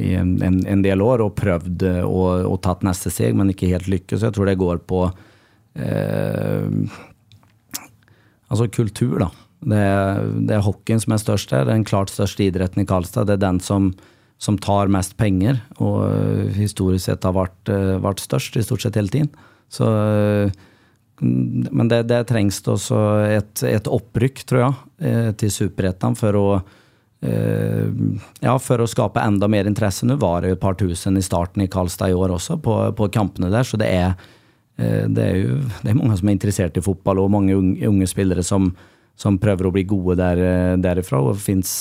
i 0.00 0.14
en, 0.18 0.36
en, 0.42 0.82
del 0.84 1.02
år 1.04 1.24
og 1.24 1.34
prøvd 1.38 1.84
og, 2.04 2.28
og, 2.48 2.56
tatt 2.64 2.84
neste 2.86 3.12
steg, 3.12 3.36
men 3.38 3.52
ikke 3.52 3.72
helt 3.72 3.90
lykkes. 3.90 4.24
Jeg 4.24 4.36
tror 4.36 4.48
det 4.48 4.60
går 4.60 4.84
på 4.88 5.04
eh, 5.76 7.00
Altså 8.52 8.66
kultur, 8.68 9.14
da. 9.22 9.30
Det 9.62 9.78
er, 9.80 10.26
det 10.44 10.56
er 10.58 10.64
hockeyen 10.66 11.00
som 11.00 11.14
er 11.14 11.20
størst 11.22 11.54
her. 11.56 11.64
Den 11.64 11.86
klart 11.88 12.10
største 12.12 12.44
idretten 12.44 12.82
i 12.82 12.88
Karlstad. 12.88 13.30
Det 13.30 13.38
er 13.38 13.46
den 13.46 13.62
som 13.64 13.94
som 14.42 14.58
tar 14.58 14.90
mest 14.90 15.14
penger, 15.20 15.60
og 15.78 16.02
eh, 16.08 16.50
historisk 16.56 17.06
sett 17.06 17.26
har 17.26 17.36
vært, 17.36 17.60
eh, 17.70 17.94
vært 18.02 18.22
størst 18.24 18.58
i 18.58 18.64
stort 18.66 18.82
sett 18.82 18.98
hele 18.98 19.12
tiden. 19.12 19.30
Så, 19.70 19.86
eh, 19.86 20.50
men 21.22 21.90
det, 21.90 22.02
det, 22.10 22.24
trengs 22.26 22.58
også 22.66 22.98
et, 23.28 23.62
et, 23.68 23.86
opprykk, 23.86 24.42
tror 24.48 24.64
jeg, 24.64 25.34
til 25.38 25.52
superettene 25.54 26.18
for 26.18 26.38
å 26.38 26.46
ja, 27.22 28.52
for 28.58 28.82
å 28.82 28.86
skape 28.90 29.22
enda 29.22 29.46
mer 29.46 29.68
interesse. 29.70 30.06
Nå 30.08 30.16
var 30.18 30.42
det 30.42 30.52
jo 30.52 30.56
et 30.56 30.62
par 30.62 30.74
tusen 30.74 31.18
i 31.18 31.22
starten 31.22 31.62
i 31.62 31.68
Karlstad 31.70 32.10
i 32.10 32.16
år 32.18 32.34
også, 32.34 32.56
på, 32.58 32.74
på 32.98 33.06
kampene 33.14 33.50
der. 33.52 33.66
Så 33.68 33.78
det 33.78 33.90
er, 33.94 34.16
det 34.76 35.22
er 35.22 35.36
jo 35.38 35.60
det 35.84 35.92
er 35.92 36.00
mange 36.00 36.18
som 36.18 36.30
er 36.30 36.34
interessert 36.34 36.80
i 36.80 36.82
fotball, 36.82 37.22
og 37.22 37.30
mange 37.30 37.54
unge, 37.54 37.78
unge 37.86 38.08
spillere 38.10 38.42
som, 38.42 38.72
som, 39.14 39.38
prøver 39.38 39.68
å 39.68 39.74
bli 39.76 39.86
gode 39.86 40.18
der, 40.18 40.42
derifra. 40.82 41.22
Og 41.22 41.36
det 41.36 41.46
fins 41.46 41.72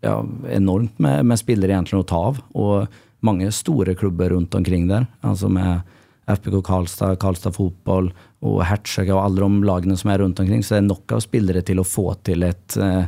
ja, 0.00 0.16
enormt 0.48 0.98
med, 0.98 1.26
med, 1.28 1.40
spillere 1.40 1.76
egentlig 1.76 2.00
å 2.00 2.08
ta 2.08 2.24
av. 2.30 2.40
Og 2.56 3.00
mange 3.26 3.50
store 3.52 3.94
klubber 3.94 4.32
rundt 4.32 4.54
omkring 4.56 4.88
der. 4.88 5.06
Altså 5.20 5.50
med 5.52 5.84
FBK 6.30 6.60
Karlstad, 6.64 7.18
Karlstad 7.20 7.54
fotball 7.56 8.10
og 8.46 8.60
Hertsjøk 8.64 9.10
og 9.12 9.22
alle 9.24 9.44
de 9.44 9.66
lagene 9.68 9.96
som 9.98 10.12
er 10.12 10.22
rundt 10.22 10.40
omkring. 10.40 10.62
Så 10.64 10.76
det 10.76 10.82
er 10.82 10.88
nok 10.88 11.16
av 11.16 11.24
spillere 11.24 11.64
til 11.66 11.82
å 11.82 11.86
få 11.86 12.14
til 12.24 12.46
et, 12.46 12.76
eh, 12.76 13.04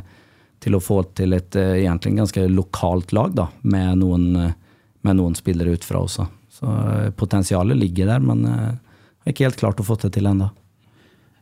til 0.63 0.77
å 0.77 0.83
få 0.83 1.01
til 1.17 1.35
et 1.35 1.55
eh, 1.59 1.83
egentlig 1.83 2.15
ganske 2.21 2.47
lokalt 2.51 3.13
lag, 3.15 3.35
da, 3.35 3.49
med 3.67 3.99
noen, 3.99 4.29
med 5.03 5.19
noen 5.19 5.35
spillere 5.37 5.75
utfra 5.75 6.03
også. 6.03 6.27
Så 6.53 6.67
eh, 6.69 7.11
potensialet 7.19 7.79
ligger 7.79 8.13
der, 8.13 8.23
men 8.23 8.45
jeg 8.47 8.75
har 9.25 9.33
ikke 9.33 9.47
helt 9.49 9.61
klart 9.61 9.83
å 9.83 9.87
få 9.87 9.99
det 10.01 10.13
til 10.15 10.29
ennå. 10.29 10.49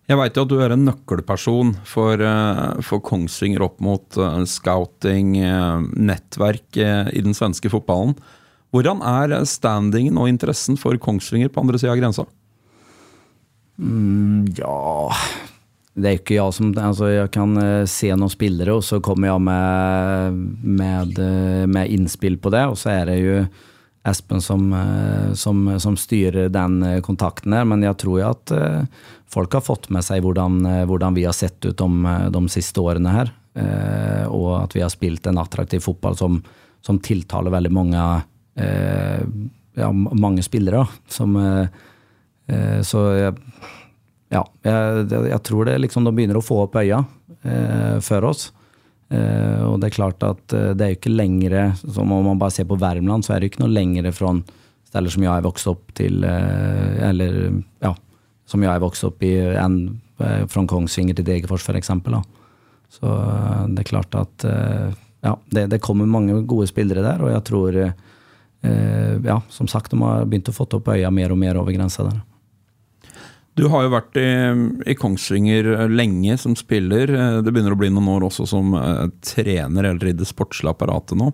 Jeg 0.09 0.17
veit 0.19 0.35
jo 0.35 0.43
at 0.43 0.51
du 0.51 0.57
er 0.59 0.73
en 0.73 0.83
nøkkelperson 0.89 1.75
for, 1.87 2.19
eh, 2.25 2.81
for 2.83 3.03
Kongsvinger 3.05 3.63
opp 3.67 3.79
mot 3.83 4.19
scouting, 4.49 5.37
nettverk 5.95 6.81
i 6.81 7.23
den 7.23 7.37
svenske 7.37 7.71
fotballen. 7.71 8.17
Hvordan 8.71 9.03
er 9.03 9.35
standingen 9.47 10.17
og 10.19 10.31
interessen 10.31 10.77
for 10.79 10.95
Kongsvinger 10.99 11.51
på 11.51 11.63
andre 11.63 11.79
sida 11.79 11.93
av 11.93 11.99
grensa? 11.99 12.27
Mm, 13.81 14.51
ja 14.57 15.11
Det 15.93 16.07
er 16.07 16.19
ikke 16.21 16.37
jeg 16.37 16.55
som 16.55 16.69
altså 16.79 17.09
Jeg 17.11 17.31
kan 17.35 17.57
se 17.89 18.13
noen 18.15 18.31
spillere, 18.31 18.77
og 18.77 18.85
så 18.87 19.01
kommer 19.03 19.27
jeg 19.27 19.43
med, 19.43 20.37
med, 20.79 21.19
med 21.67 21.91
innspill 21.91 22.37
på 22.39 22.53
det. 22.53 22.63
Og 22.71 22.79
så 22.79 22.93
er 22.93 23.11
det 23.11 23.17
jo 23.19 23.41
Espen 24.07 24.39
som, 24.41 24.71
som, 25.37 25.65
som, 25.83 25.97
styrer 25.99 26.47
den 26.49 26.79
kontakten 27.05 27.53
her, 27.53 27.67
men 27.69 27.83
jeg 27.85 27.99
tror 28.01 28.15
jo 28.17 28.29
at 28.31 28.53
folk 29.31 29.53
har 29.55 29.63
fått 29.63 29.89
med 29.93 30.03
seg 30.05 30.23
hvordan, 30.25 30.59
eh, 30.67 30.83
hvordan 30.89 31.15
vi 31.15 31.25
har 31.27 31.35
sett 31.35 31.63
ut 31.65 31.85
eh, 31.85 32.27
de 32.33 32.41
siste 32.51 32.83
årene 32.83 33.13
her. 33.15 33.31
Eh, 33.53 34.25
og 34.27 34.51
at 34.63 34.75
vi 34.75 34.83
har 34.83 34.91
spilt 34.91 35.27
en 35.27 35.39
attraktiv 35.41 35.83
fotball 35.83 36.17
som, 36.19 36.39
som 36.83 36.99
tiltaler 37.03 37.53
veldig 37.53 37.71
mange, 37.75 38.05
eh, 38.59 39.23
ja, 39.79 39.91
mange 39.91 40.43
spillere. 40.45 40.85
Som, 41.11 41.37
eh, 41.39 42.81
så 42.83 43.05
jeg, 43.15 43.35
ja, 44.31 44.41
jeg, 44.63 45.05
jeg, 45.11 45.41
tror 45.47 45.67
det 45.67 45.77
liksom 45.83 46.07
de 46.07 46.15
begynner 46.15 46.39
å 46.39 46.45
få 46.45 46.61
opp 46.63 46.77
øya 46.79 47.03
eh, 47.43 47.97
for 48.03 48.27
oss. 48.31 48.49
og 49.11 49.73
det 49.81 49.89
er 49.89 49.95
klart 49.95 50.23
at 50.23 50.53
det 50.55 50.85
er 50.85 50.93
jo 50.93 50.97
ikke 51.01 51.11
lengre, 51.11 51.65
som 51.83 52.13
om 52.15 52.23
man 52.29 52.39
bare 52.39 52.53
ser 52.55 52.63
på 52.69 52.77
Värmland, 52.79 53.25
så 53.27 53.33
er 53.33 53.41
det 53.41 53.49
jo 53.49 53.51
ikke 53.51 53.63
noe 53.65 53.75
lengre 53.75 54.13
fra 54.15 54.29
steder 54.87 55.11
som 55.11 55.25
jeg 55.25 55.31
har 55.33 55.43
vokst 55.43 55.67
opp 55.67 55.91
til, 55.99 56.23
eller 56.23 57.35
ja, 57.83 57.91
som 58.51 58.63
jeg 58.65 58.83
vokste 58.83 59.09
opp 59.09 59.23
i, 59.25 59.33
enn 59.59 59.77
eh, 60.21 60.43
fra 60.51 60.65
Kongsvinger 60.67 61.17
til 61.17 61.27
Degerfors 61.27 61.67
f.eks. 61.67 61.91
Så 62.91 63.07
eh, 63.07 63.65
det 63.71 63.83
er 63.83 63.91
klart 63.91 64.17
at 64.19 64.47
eh, 64.47 64.89
ja, 65.21 65.35
det, 65.53 65.67
det, 65.73 65.83
kommer 65.83 66.09
mange 66.09 66.41
gode 66.49 66.67
spillere 66.71 67.05
der, 67.05 67.21
og 67.21 67.31
jeg 67.35 67.45
tror 67.51 67.83
ja, 68.61 69.35
som 69.49 69.65
sagt, 69.65 69.89
de 69.89 69.97
har 70.05 70.27
begynt 70.29 70.51
å 70.51 70.53
få 70.53 70.67
opp 70.77 70.91
øya 70.93 71.09
mer 71.09 71.31
og 71.33 71.39
mer 71.41 71.57
over 71.57 71.73
grensa 71.73 72.03
der. 72.05 72.19
Du 73.59 73.65
har 73.71 73.83
jo 73.83 73.91
vært 73.91 74.15
i, 74.19 74.27
i, 74.87 74.95
Kongsvinger 74.95 75.89
lenge 75.91 76.37
som 76.39 76.55
spiller. 76.55 77.11
Det 77.43 77.51
begynner 77.51 77.75
å 77.75 77.79
bli 77.79 77.89
noen 77.91 78.07
år 78.13 78.27
også 78.29 78.45
som 78.47 78.71
trener 79.25 79.89
eller 79.91 80.11
i 80.11 80.15
det 80.15 80.27
sportslige 80.29 80.71
apparatet 80.71 81.19
nå. 81.19 81.27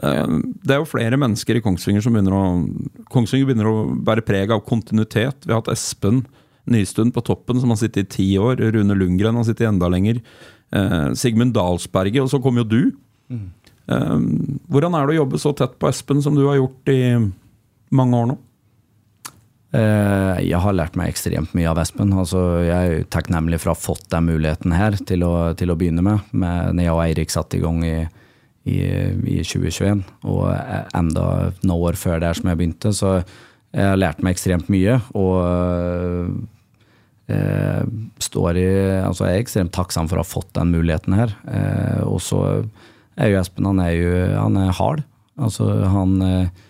Det 0.00 0.74
er 0.74 0.78
jo 0.82 0.88
flere 0.88 1.16
mennesker 1.20 1.56
i 1.56 1.62
Kongsvinger 1.64 2.04
som 2.04 2.14
begynner 2.16 2.36
å 2.36 2.44
Kongsvinger 3.12 3.48
begynner 3.48 3.68
å 3.68 3.88
bære 4.04 4.24
preg 4.24 4.52
av 4.52 4.62
kontinuitet. 4.68 5.44
Vi 5.46 5.52
har 5.52 5.62
hatt 5.62 5.72
Espen 5.72 6.22
Nystuen 6.70 7.12
på 7.12 7.22
toppen, 7.24 7.60
som 7.60 7.72
har 7.72 7.78
sittet 7.80 8.04
i 8.04 8.16
ti 8.16 8.28
år. 8.38 8.60
Rune 8.74 8.94
Lundgren 8.94 9.38
har 9.38 9.46
sittet 9.48 9.68
enda 9.68 9.88
lenger. 9.90 10.20
Eh, 10.70 11.12
Sigmund 11.18 11.54
Dalsberget, 11.56 12.22
og 12.22 12.30
så 12.30 12.40
kom 12.42 12.60
jo 12.60 12.66
du. 12.68 12.80
Mm. 13.32 13.48
Eh, 13.90 14.18
hvordan 14.70 14.94
er 14.94 15.06
det 15.06 15.16
å 15.16 15.20
jobbe 15.22 15.40
så 15.42 15.54
tett 15.56 15.78
på 15.80 15.90
Espen 15.90 16.22
som 16.22 16.36
du 16.36 16.44
har 16.46 16.60
gjort 16.60 16.92
i 16.92 17.00
mange 17.96 18.20
år 18.20 18.30
nå? 18.30 18.38
Eh, 19.70 20.38
jeg 20.48 20.58
har 20.58 20.74
lært 20.74 20.96
meg 20.98 21.12
ekstremt 21.12 21.52
mye 21.54 21.68
av 21.70 21.78
Espen. 21.82 22.14
Altså, 22.18 22.40
jeg 22.66 22.94
er 22.94 23.10
takknemlig 23.12 23.60
for 23.62 23.70
å 23.70 23.76
ha 23.76 23.80
fått 23.80 24.08
den 24.10 24.26
muligheten 24.26 24.74
her 24.74 24.96
til 25.06 25.22
å, 25.26 25.34
til 25.58 25.70
å 25.70 25.76
begynne 25.78 26.02
med, 26.06 26.32
med. 26.32 26.72
Når 26.74 26.86
jeg 26.86 26.96
og 26.96 27.02
Eirik 27.04 27.34
satte 27.34 27.58
i 27.58 27.62
gang 27.62 27.84
i, 27.86 27.98
i, 28.66 28.80
i 29.36 29.38
2021, 29.46 30.02
og 30.26 30.48
enda 30.96 31.26
noen 31.62 31.76
år 31.90 32.00
før 32.00 32.22
der 32.22 32.38
som 32.38 32.50
jeg 32.50 32.58
begynte. 32.58 32.94
Så 32.96 33.20
jeg 33.20 33.92
har 33.92 34.00
lært 34.00 34.24
meg 34.26 34.34
ekstremt 34.34 34.70
mye. 34.72 34.98
og 35.14 35.38
eh, 37.30 37.84
står 38.18 38.58
i, 38.58 38.70
altså 39.04 39.28
jeg 39.28 39.38
er 39.38 39.44
ekstremt 39.44 39.74
takksom 39.76 40.10
for 40.10 40.18
å 40.18 40.24
ha 40.24 40.26
fått 40.32 40.50
den 40.58 40.74
muligheten 40.74 41.14
her. 41.14 41.36
Eh, 41.46 42.02
og 42.08 42.18
så 42.24 42.42
er 43.20 43.30
jo 43.30 43.38
Espen 43.40 43.68
han 43.70 43.82
er 43.84 43.94
jo 43.94 44.10
han 44.34 44.58
er 44.58 44.74
hard. 44.80 45.04
Altså 45.40 45.70
han 45.94 46.18
eh, 46.26 46.66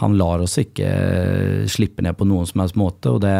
han 0.00 0.16
lar 0.16 0.40
oss 0.40 0.56
ikke 0.60 0.88
eh, 0.88 1.64
slippe 1.68 2.04
ned 2.04 2.16
på 2.16 2.24
noen 2.28 2.48
som 2.48 2.62
helst 2.62 2.78
måte. 2.80 3.12
Og 3.12 3.20
det 3.24 3.34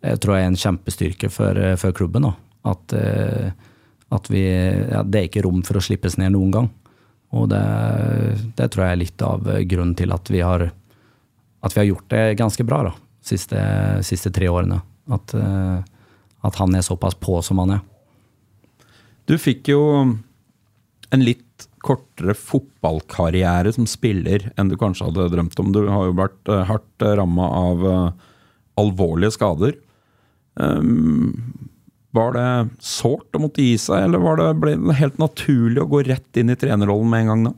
jeg 0.00 0.20
tror 0.22 0.38
jeg 0.38 0.46
er 0.46 0.48
en 0.48 0.62
kjempestyrke 0.62 1.28
for, 1.28 1.58
eh, 1.60 1.76
for 1.76 1.92
klubben. 1.96 2.24
Da. 2.24 2.32
At, 2.72 2.94
eh, 2.96 3.50
at 4.10 4.30
vi, 4.32 4.44
ja, 4.48 5.02
det 5.04 5.18
er 5.18 5.28
ikke 5.28 5.44
rom 5.44 5.60
for 5.66 5.76
å 5.76 5.84
slippes 5.84 6.16
ned 6.16 6.32
noen 6.32 6.54
gang. 6.54 6.70
Og 7.36 7.50
det, 7.52 7.60
det, 8.56 8.70
tror 8.72 8.86
jeg 8.86 8.94
er 8.94 9.02
litt 9.02 9.22
av 9.22 9.44
grunnen 9.70 9.94
til 9.98 10.10
at 10.16 10.32
vi 10.32 10.40
har, 10.42 10.64
at 11.60 11.76
vi 11.76 11.80
har 11.82 11.90
gjort 11.90 12.08
det 12.10 12.24
ganske 12.40 12.64
bra 12.66 12.80
de 12.88 12.94
siste, 13.22 13.60
siste 14.02 14.32
tre 14.34 14.48
årene. 14.50 14.80
At, 15.14 15.34
at 16.42 16.58
han 16.58 16.74
er 16.74 16.82
såpass 16.82 17.14
på 17.20 17.36
som 17.46 17.60
han 17.62 17.76
er. 17.76 17.84
Du 19.30 19.36
fikk 19.38 19.70
jo 19.70 19.82
en 21.14 21.22
litt 21.22 21.49
kortere 21.84 22.34
fotballkarriere 22.36 23.72
som 23.74 23.86
spiller 23.88 24.50
enn 24.58 24.70
du 24.70 24.76
kanskje 24.80 25.08
hadde 25.08 25.30
drømt 25.32 25.62
om. 25.62 25.72
Du 25.74 25.84
har 25.88 26.08
jo 26.08 26.18
vært 26.18 26.52
uh, 26.52 26.62
hardt 26.68 27.04
uh, 27.04 27.14
ramma 27.20 27.48
av 27.56 27.86
uh, 27.86 28.28
alvorlige 28.80 29.34
skader. 29.36 29.78
Um, 30.60 31.32
var 32.16 32.34
det 32.34 32.46
sårt 32.82 33.36
å 33.36 33.42
måtte 33.44 33.64
gi 33.64 33.76
seg, 33.78 34.08
eller 34.08 34.40
det, 34.40 34.50
ble 34.60 34.76
det 34.82 34.98
helt 34.98 35.20
naturlig 35.22 35.82
å 35.82 35.90
gå 35.90 36.02
rett 36.08 36.40
inn 36.40 36.50
i 36.50 36.58
trenerrollen 36.58 37.10
med 37.10 37.24
en 37.24 37.32
gang 37.32 37.50
da? 37.50 37.56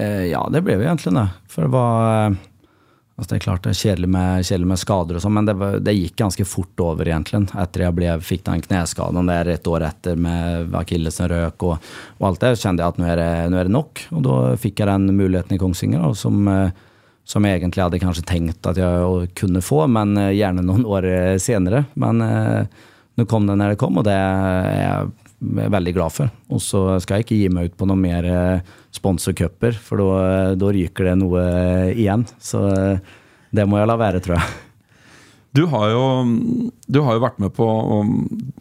ja, 0.00 0.40
det 0.48 0.62
ble 0.64 0.76
jo 0.78 0.84
egentlig 0.86 1.10
det. 1.12 1.24
For 1.50 1.66
det 1.66 1.72
var 1.74 2.36
Altså 3.20 3.34
det 3.34 3.36
er 3.36 3.44
klart 3.44 3.66
det 3.66 3.72
er 3.74 3.76
kjedelig 3.76 4.08
med, 4.14 4.44
kjedelig 4.48 4.68
med 4.70 4.78
skader, 4.80 5.16
og 5.18 5.20
sånn, 5.20 5.34
men 5.36 5.48
det, 5.50 5.54
det, 5.84 5.92
gikk 5.92 6.14
ganske 6.22 6.44
fort 6.48 6.80
over, 6.80 7.04
egentlig. 7.04 7.42
Etter 7.52 7.82
jeg 7.84 7.96
ble, 7.98 8.14
fikk 8.24 8.46
den 8.46 8.62
kneskaden 8.64 9.28
der 9.28 9.50
et 9.52 9.68
år 9.68 9.84
etter 9.90 10.16
med 10.16 10.72
akillesen 10.80 11.28
røk 11.28 11.66
og, 11.68 11.90
og, 12.16 12.24
alt 12.30 12.40
det, 12.40 12.54
kjente 12.62 12.80
jeg 12.80 12.94
at 12.94 13.02
nå 13.02 13.10
er, 13.12 13.20
det, 13.20 13.34
nå 13.52 13.58
er, 13.60 13.68
det, 13.68 13.74
nok. 13.76 14.02
Og 14.16 14.24
da 14.24 14.38
fikk 14.62 14.80
jeg 14.80 14.88
den 14.88 15.12
muligheten 15.18 15.52
i 15.52 15.60
Kongsvinger 15.60 16.06
og 16.08 16.16
som, 16.16 16.48
som, 17.28 17.44
jeg 17.44 17.60
egentlig 17.60 17.84
hadde 17.84 18.00
kanskje 18.06 18.24
tenkt 18.32 18.70
at 18.72 18.80
jeg 18.80 19.28
kunne 19.36 19.60
få, 19.68 19.82
men 19.92 20.16
eh, 20.16 20.32
gjerne 20.38 20.64
noen 20.64 20.88
år 20.88 21.10
senere. 21.44 21.84
Men 22.00 22.24
eh, 22.24 22.86
nå 23.20 23.28
kom 23.28 23.44
det 23.44 23.60
når 23.60 23.74
det 23.74 23.82
kom, 23.84 24.00
og 24.00 24.08
det 24.08 24.16
er 24.16 25.10
veldig 25.40 25.94
glad 25.96 26.14
for. 26.14 26.32
Og 26.52 26.60
så 26.62 26.84
skal 27.02 27.20
jeg 27.20 27.26
ikke 27.26 27.38
gi 27.40 27.52
meg 27.52 27.70
ut 27.70 27.78
på 27.80 27.88
noen 27.88 28.02
mer 28.02 28.28
eh, 28.28 28.72
sponsorcuper, 28.94 29.76
for 29.80 30.02
da 30.60 30.72
ryker 30.74 31.10
det 31.10 31.16
noe 31.20 31.44
igjen. 31.94 32.26
Så 32.42 32.64
eh, 32.70 33.14
det 33.56 33.66
må 33.66 33.80
jeg 33.80 33.90
la 33.90 33.96
være, 34.00 34.20
tror 34.24 34.38
jeg. 34.38 34.58
Du 35.56 35.64
har 35.66 35.88
jo, 35.90 36.04
du 36.86 37.00
har 37.02 37.16
jo 37.16 37.22
vært 37.24 37.40
med 37.42 37.50
på 37.56 37.64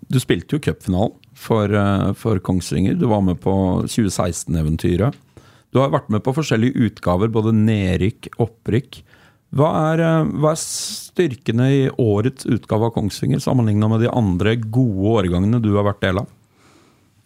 Du 0.09 0.15
spilte 0.17 0.55
jo 0.55 0.63
cupfinalen 0.65 1.13
for, 1.37 1.69
eh, 1.69 2.07
for 2.17 2.39
Kongsvinger. 2.41 2.97
Du 2.97 3.05
var 3.11 3.21
med 3.25 3.41
på 3.43 3.53
2016-eventyret. 3.85 5.13
Du 5.69 5.77
har 5.83 5.93
vært 5.93 6.09
med 6.09 6.23
på 6.25 6.33
forskjellige 6.33 6.87
utgaver, 6.87 7.29
både 7.29 7.53
nedrykk, 7.53 8.31
opprykk. 8.41 9.03
Hva 9.53 9.69
er, 9.91 10.01
hva 10.41 10.53
er, 10.53 10.61
styrkene 10.61 11.67
i 11.73 11.85
årets 12.01 12.45
utgave 12.49 12.89
av 12.89 12.95
Kongsvinger 12.95 13.41
sammenligna 13.41 13.89
med 13.89 14.03
de 14.05 14.09
andre 14.09 14.55
gode 14.61 15.13
årgangene 15.21 15.61
du 15.61 15.71
har 15.75 15.85
vært 15.89 16.01
del 16.05 16.21
av? 16.23 16.29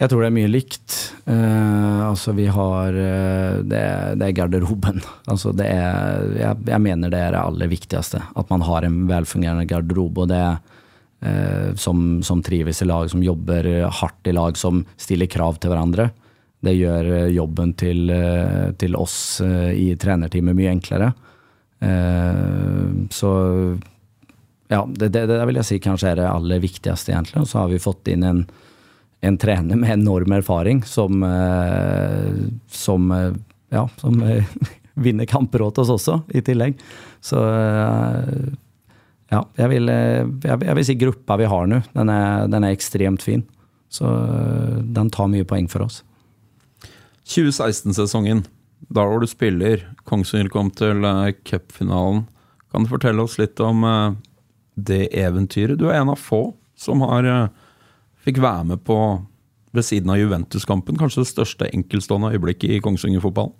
Jeg 0.03 0.11
tror 0.11 0.19
det 0.19 0.27
er 0.27 0.35
mye 0.35 0.51
likt. 0.51 0.93
Uh, 1.23 2.09
altså 2.09 2.33
vi 2.35 2.49
har 2.51 2.91
uh, 2.91 3.61
det, 3.63 3.83
det, 4.19 4.25
er 4.27 4.35
garderoben. 4.35 4.99
Altså 5.31 5.53
det 5.55 5.69
er 5.71 6.25
jeg, 6.35 6.57
jeg, 6.67 6.83
mener 6.83 7.13
det 7.13 7.21
er 7.23 7.31
det 7.31 7.39
aller 7.39 7.69
viktigste. 7.71 8.19
At 8.35 8.51
man 8.51 8.65
har 8.67 8.83
en 8.83 9.05
velfungerende 9.07 9.63
garderobe. 9.69 10.25
Og 10.25 10.33
det 10.33 10.41
uh, 10.43 11.69
som, 11.79 12.19
som, 12.19 12.41
trives 12.43 12.83
i 12.83 12.89
lag, 12.89 13.07
som 13.13 13.23
jobber 13.23 13.69
hardt 14.01 14.27
i 14.27 14.35
lag, 14.35 14.59
som 14.59 14.83
stiller 14.99 15.31
krav 15.31 15.61
til 15.63 15.71
hverandre. 15.71 16.09
Det 16.63 16.75
gjør 16.75 17.09
jobben 17.31 17.73
til, 17.79 18.11
til 18.79 18.93
oss 18.95 19.15
i 19.43 19.89
trenerteamet 19.99 20.55
mye 20.55 20.69
enklere. 20.71 21.09
så 23.11 23.31
ja, 24.71 24.79
det, 24.87 25.09
det, 25.09 25.25
det, 25.27 25.41
vil 25.49 25.59
jeg 25.59 25.67
si 25.67 25.79
kanskje 25.83 26.13
er 26.13 26.21
det 26.21 26.29
aller 26.29 26.63
viktigste, 26.63 27.11
egentlig. 27.11 27.41
Og 27.43 27.49
så 27.51 27.65
har 27.65 27.73
vi 27.73 27.81
fått 27.83 28.07
inn 28.13 28.23
en 28.23 28.45
en 29.23 29.37
trener 29.37 29.75
med 29.75 29.93
enorm 29.93 30.31
erfaring 30.31 30.83
som, 30.83 31.23
eh, 31.23 32.33
som 32.67 33.11
eh, 33.11 33.31
ja, 33.69 33.89
som 33.97 34.23
eh, 34.23 34.43
vinner 34.93 35.25
kamper 35.25 35.61
åt 35.61 35.77
oss 35.77 35.89
også, 35.89 36.21
i 36.27 36.41
tillegg. 36.43 36.75
Så 37.23 37.39
ja, 39.31 39.39
jeg 39.57 39.69
vil, 39.71 39.87
jeg, 39.87 40.75
vil 40.75 40.85
si 40.85 40.95
gruppa 40.99 41.37
vi 41.39 41.47
har 41.49 41.69
nå, 41.71 41.79
den 41.95 42.11
er, 42.11 42.49
den 42.51 42.67
er 42.67 42.75
ekstremt 42.75 43.23
fin. 43.23 43.45
Så 43.89 44.11
den 44.83 45.09
tar 45.13 45.31
mye 45.31 45.47
poeng 45.47 45.69
for 45.71 45.87
oss. 45.87 46.03
2016-sesongen, 47.31 48.43
da 48.91 49.07
var 49.07 49.23
du 49.23 49.29
spiller. 49.31 49.87
Kongsvinger 50.05 50.51
kom 50.53 50.69
til 50.75 51.07
cupfinalen. 51.47 52.25
Kan 52.69 52.85
du 52.85 52.91
fortelle 52.91 53.23
oss 53.23 53.39
litt 53.41 53.63
om 53.63 53.87
det 54.75 55.07
eventyret? 55.15 55.79
Du 55.79 55.87
er 55.87 56.01
en 56.01 56.13
av 56.13 56.21
få 56.21 56.51
som 56.77 57.01
har 57.07 57.49
Fikk 58.23 58.39
være 58.43 58.67
med 58.71 58.83
på, 58.87 58.97
ved 59.75 59.85
siden 59.85 60.11
av 60.13 60.19
Juventus-kampen, 60.21 60.97
kanskje 60.99 61.23
det 61.23 61.31
største 61.31 61.69
enkeltstående 61.75 62.31
øyeblikket 62.35 62.77
i 62.77 62.81
Kongsvinger-fotballen? 62.83 63.55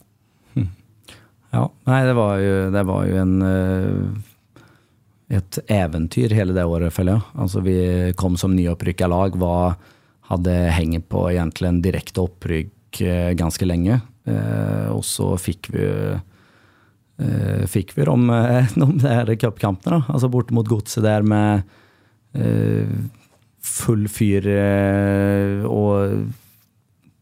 Hm. 0.56 0.69
Ja, 1.54 1.65
nei, 1.89 2.04
det 2.08 2.13
var 2.17 2.38
jo, 2.39 2.54
det 2.73 2.84
var 2.88 3.08
jo 3.10 3.17
en 3.21 3.34
uh, 3.43 4.30
et 5.34 5.58
eventyr 5.71 6.34
hele 6.38 6.56
det 6.56 6.63
året, 6.69 6.93
føler 6.95 7.17
jeg. 7.17 7.26
Altså, 7.43 7.63
vi 7.65 7.78
kom 8.19 8.38
som 8.39 8.56
nyopprykka 8.56 9.10
lag, 9.12 9.36
var, 9.41 9.76
hadde 10.30 10.56
hengt 10.78 11.10
på 11.12 11.26
egentlig 11.34 11.69
en 11.69 11.82
direkte 11.84 12.23
opprykk 12.23 13.02
uh, 13.04 13.32
ganske 13.38 13.67
lenge. 13.67 13.99
Eh, 14.23 14.88
og 14.88 15.02
så 15.04 15.34
fikk 15.36 15.67
vi 15.73 15.88
fikk 17.67 17.91
vi 17.97 18.06
om 18.15 18.30
de 18.32 19.36
cupkampene, 19.36 19.99
altså 20.08 20.30
borte 20.32 20.56
mot 20.56 20.67
Godset 20.67 21.04
der 21.04 21.26
med 21.28 21.67
full 23.63 24.08
fyr, 24.12 24.47
eh, 24.52 25.63
og 25.65 26.28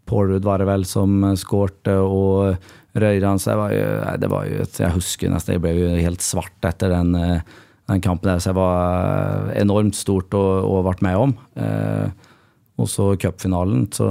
Porwood 0.09 0.45
var 0.45 0.59
det 0.59 0.67
vel 0.67 0.85
som 0.89 1.21
skårte, 1.39 1.95
og 2.01 2.57
Røyran 2.97 3.39
så 3.39 3.55
var 3.55 3.71
jo, 3.71 3.85
det 4.19 4.29
var 4.31 4.47
jo 4.49 4.65
Jeg 4.65 4.95
husker 4.97 5.31
nesten, 5.31 5.55
jeg 5.55 5.63
ble 5.63 5.75
jo 5.77 5.91
helt 5.95 6.25
svart 6.25 6.67
etter 6.67 6.91
den, 6.91 7.13
eh, 7.15 7.45
den 7.91 8.03
kampen 8.03 8.33
der, 8.33 8.41
så 8.41 8.51
det 8.51 8.59
var 8.59 9.53
enormt 9.55 9.95
stort 9.95 10.33
å, 10.35 10.43
å 10.65 10.81
vært 10.87 11.05
med 11.05 11.17
om. 11.17 11.37
Eh, 11.55 12.11
og 12.81 12.89
så 12.89 13.11
cupfinalen, 13.21 13.85
så 13.93 14.09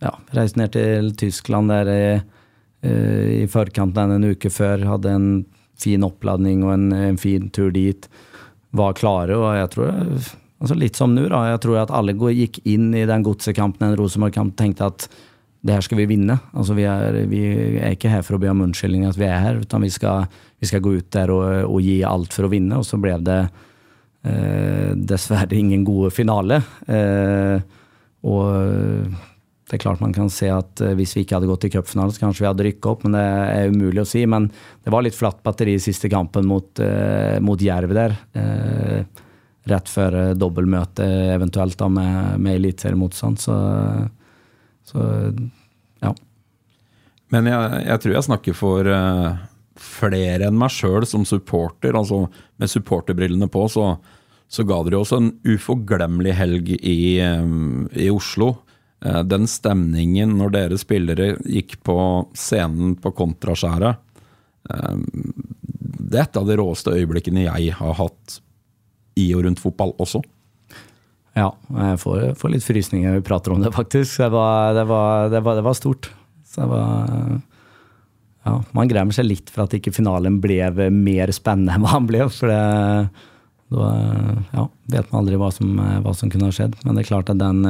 ja, 0.00 0.16
reiste 0.32 0.58
ned 0.58 0.72
til 0.74 1.12
Tyskland 1.20 1.68
der 1.68 1.90
i, 1.92 2.04
i 3.42 3.48
forkant 3.52 3.98
en 4.00 4.24
uke 4.24 4.48
før. 4.50 4.86
Hadde 4.88 5.12
en 5.12 5.26
fin 5.76 6.06
oppladning 6.06 6.62
og 6.64 6.72
en, 6.72 6.86
en 6.96 7.18
fin 7.20 7.50
tur 7.52 7.68
dit. 7.74 8.08
Var 8.72 8.96
klare, 8.96 9.36
og 9.36 9.50
jeg 9.58 9.72
tror 9.74 10.30
Altså 10.62 10.76
litt 10.78 10.98
som 10.98 11.14
nå, 11.14 11.26
da. 11.26 11.42
Jeg 11.50 11.62
tror 11.64 11.80
at 11.82 11.92
alle 11.94 12.14
gikk 12.14 12.60
inn 12.70 12.92
i 12.94 13.04
den 13.08 13.24
godsekampen, 13.26 13.82
den 13.82 13.98
Rosenborg-kampen, 13.98 14.54
tenkte 14.58 14.88
at 14.92 15.08
det 15.62 15.74
her 15.76 15.84
skal 15.84 15.98
vi 15.98 16.08
vinne. 16.10 16.36
Altså 16.58 16.76
vi 16.78 16.86
er, 16.90 17.18
vi 17.30 17.42
er 17.80 17.96
ikke 17.96 18.10
her 18.10 18.22
for 18.26 18.38
å 18.38 18.42
be 18.42 18.50
om 18.50 18.64
unnskyldning 18.64 19.04
at 19.06 19.18
vi 19.18 19.26
er 19.26 19.42
her, 19.42 19.60
utan 19.62 19.82
vi 19.82 19.90
vi 19.90 20.70
skal 20.70 20.82
gå 20.82 20.94
ut 20.94 21.10
der 21.10 21.30
og, 21.34 21.44
og, 21.66 21.80
gi 21.82 22.00
alt 22.06 22.34
for 22.34 22.46
å 22.46 22.52
vinne. 22.52 22.78
Og 22.78 22.86
så 22.86 22.98
ble 23.02 23.16
det 23.26 23.40
eh, 23.42 24.94
dessverre 24.94 25.58
ingen 25.58 25.82
gode 25.86 26.12
finale. 26.14 26.60
Eh, 26.86 27.58
og 28.22 28.50
det 29.72 29.78
er 29.78 29.82
klart 29.86 30.02
man 30.04 30.12
kan 30.12 30.28
se 30.28 30.50
at 30.52 30.82
eh, 30.84 30.92
hvis 30.98 31.14
vi 31.16 31.22
ikke 31.24 31.38
hadde 31.38 31.48
gått 31.48 31.64
i 31.64 31.72
cupfinalen, 31.72 32.12
så 32.12 32.20
kanskje 32.20 32.44
vi 32.44 32.48
hadde 32.50 32.66
rykka 32.66 32.90
opp, 32.90 33.06
men 33.06 33.14
det 33.16 33.22
er 33.24 33.70
umulig 33.72 34.02
å 34.02 34.08
si. 34.08 34.20
Men 34.28 34.50
det 34.84 34.92
var 34.92 35.06
litt 35.06 35.16
flatt 35.16 35.42
batteri 35.46 35.78
i 35.78 35.82
siste 35.82 36.10
kampen 36.12 36.44
mot, 36.46 36.82
eh, 36.84 37.38
mot 37.40 37.62
Jerv 37.62 37.94
der. 37.96 38.18
Eh, 38.36 39.22
rett 39.70 39.90
før 39.90 40.16
eh, 40.18 40.34
dobbeltmøte 40.38 41.06
eventuelt 41.34 41.78
da 41.78 41.88
med, 41.92 42.40
med 42.42 42.58
eliteseriemotstand. 42.58 43.40
Så, 43.42 43.56
så 44.88 45.06
ja. 46.02 46.12
Men 47.32 47.48
jeg, 47.50 47.84
jeg, 47.86 48.02
tror 48.02 48.16
jeg 48.16 48.28
snakker 48.28 48.58
for 48.58 48.90
uh, 48.90 49.38
flere 49.78 50.48
enn 50.48 50.58
meg 50.58 50.74
sjøl 50.74 51.06
som 51.08 51.26
supporter. 51.28 51.96
altså 51.98 52.26
Med 52.60 52.72
supporterbrillene 52.72 53.48
på 53.52 53.64
så, 53.72 53.94
så 54.50 54.66
ga 54.68 54.82
dere 54.86 55.00
også 55.00 55.22
en 55.22 55.32
uforglemmelig 55.46 56.36
helg 56.40 56.74
i, 56.76 57.00
um, 57.22 57.88
i 57.94 58.10
Oslo. 58.12 58.54
Den 59.02 59.48
stemningen 59.50 60.36
når 60.38 60.52
dere 60.54 60.76
spillere 60.78 61.32
gikk 61.42 61.80
på 61.82 61.96
scenen 62.38 62.92
på 63.02 63.10
Kontraskjæret. 63.18 63.98
Det 64.62 66.20
er 66.20 66.22
et 66.22 66.38
av 66.38 66.46
de 66.46 66.54
råeste 66.60 66.94
øyeblikkene 66.94 67.48
jeg 67.48 67.74
har 67.80 67.96
hatt 67.98 68.36
i 69.18 69.28
og 69.36 69.44
rundt 69.46 69.60
fotball 69.62 69.94
også. 70.02 70.22
Ja, 71.36 71.48
jeg 71.48 72.00
får, 72.02 72.24
får 72.36 72.52
litt 72.52 72.64
frysninger 72.64 73.08
når 73.08 73.22
vi 73.22 73.28
prater 73.28 73.54
om 73.54 73.62
det, 73.62 73.72
faktisk. 73.72 74.18
Det 74.20 74.28
var, 74.34 74.74
det 74.76 74.84
var, 74.88 75.30
det 75.32 75.40
var, 75.44 75.56
det 75.56 75.64
var 75.64 75.76
stort. 75.78 76.10
Så 76.44 76.60
det 76.60 76.68
var 76.68 77.40
ja, 78.44 78.56
Man 78.76 78.90
gremmer 78.90 79.16
seg 79.16 79.28
litt 79.30 79.52
for 79.52 79.64
at 79.64 79.76
ikke 79.78 79.94
finalen 79.94 80.40
ble 80.42 80.60
mer 80.92 81.32
spennende 81.32 81.76
enn 81.76 81.84
hva 81.84 81.94
han 81.94 82.08
ble. 82.10 82.26
For 82.32 82.52
det, 82.52 82.60
da 83.72 83.90
ja, 84.52 84.66
vet 84.92 85.08
man 85.12 85.22
aldri 85.22 85.40
hva 85.40 85.48
som, 85.54 85.72
hva 85.78 86.14
som, 86.16 86.32
kunne 86.32 86.50
ha 86.50 86.56
skjedd. 86.56 86.76
Men 86.82 86.96
det 86.98 87.06
er 87.06 87.12
klart 87.14 87.32
at 87.32 87.40
den, 87.40 87.64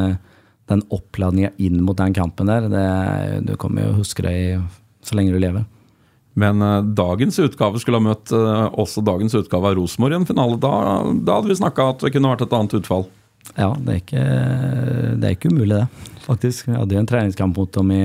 den 0.72 0.82
oppladninga 0.90 1.52
inn 1.62 1.78
mot 1.86 2.00
den 2.00 2.16
kampen 2.16 2.50
der, 2.50 2.66
det, 2.72 2.88
du 3.46 3.54
kommer 3.60 3.86
jo 3.86 3.94
å 3.94 4.00
huske 4.00 4.26
det 4.26 4.34
i, 4.40 4.48
så 5.06 5.18
lenge 5.18 5.36
du 5.36 5.38
lever. 5.42 5.68
Men 6.34 6.62
uh, 6.62 6.80
dagens 6.82 7.38
utgave 7.38 7.80
skulle 7.80 8.00
ha 8.00 8.06
møtt 8.06 8.32
uh, 8.32 8.68
også 8.80 9.04
dagens 9.04 9.34
utgave 9.36 9.68
av 9.68 9.76
Rosenborg 9.76 10.16
i 10.16 10.20
en 10.22 10.28
finale. 10.28 10.56
Da, 10.60 10.72
da 11.12 11.38
hadde 11.38 11.52
vi 11.52 11.58
snakka 11.60 11.90
at 11.92 12.04
det 12.06 12.12
kunne 12.14 12.32
vært 12.32 12.46
et 12.46 12.56
annet 12.56 12.76
utfall. 12.80 13.06
Ja, 13.56 13.72
det 13.74 13.92
er 13.92 14.00
ikke, 14.00 14.26
det 15.18 15.28
er 15.28 15.36
ikke 15.36 15.52
umulig, 15.52 15.82
det. 15.82 16.10
Faktisk. 16.24 16.70
Vi 16.70 16.78
hadde 16.78 16.96
jo 16.96 17.02
en 17.02 17.10
treningskamp 17.10 17.58
mot 17.58 17.72
dem 17.74 17.90
i 17.92 18.04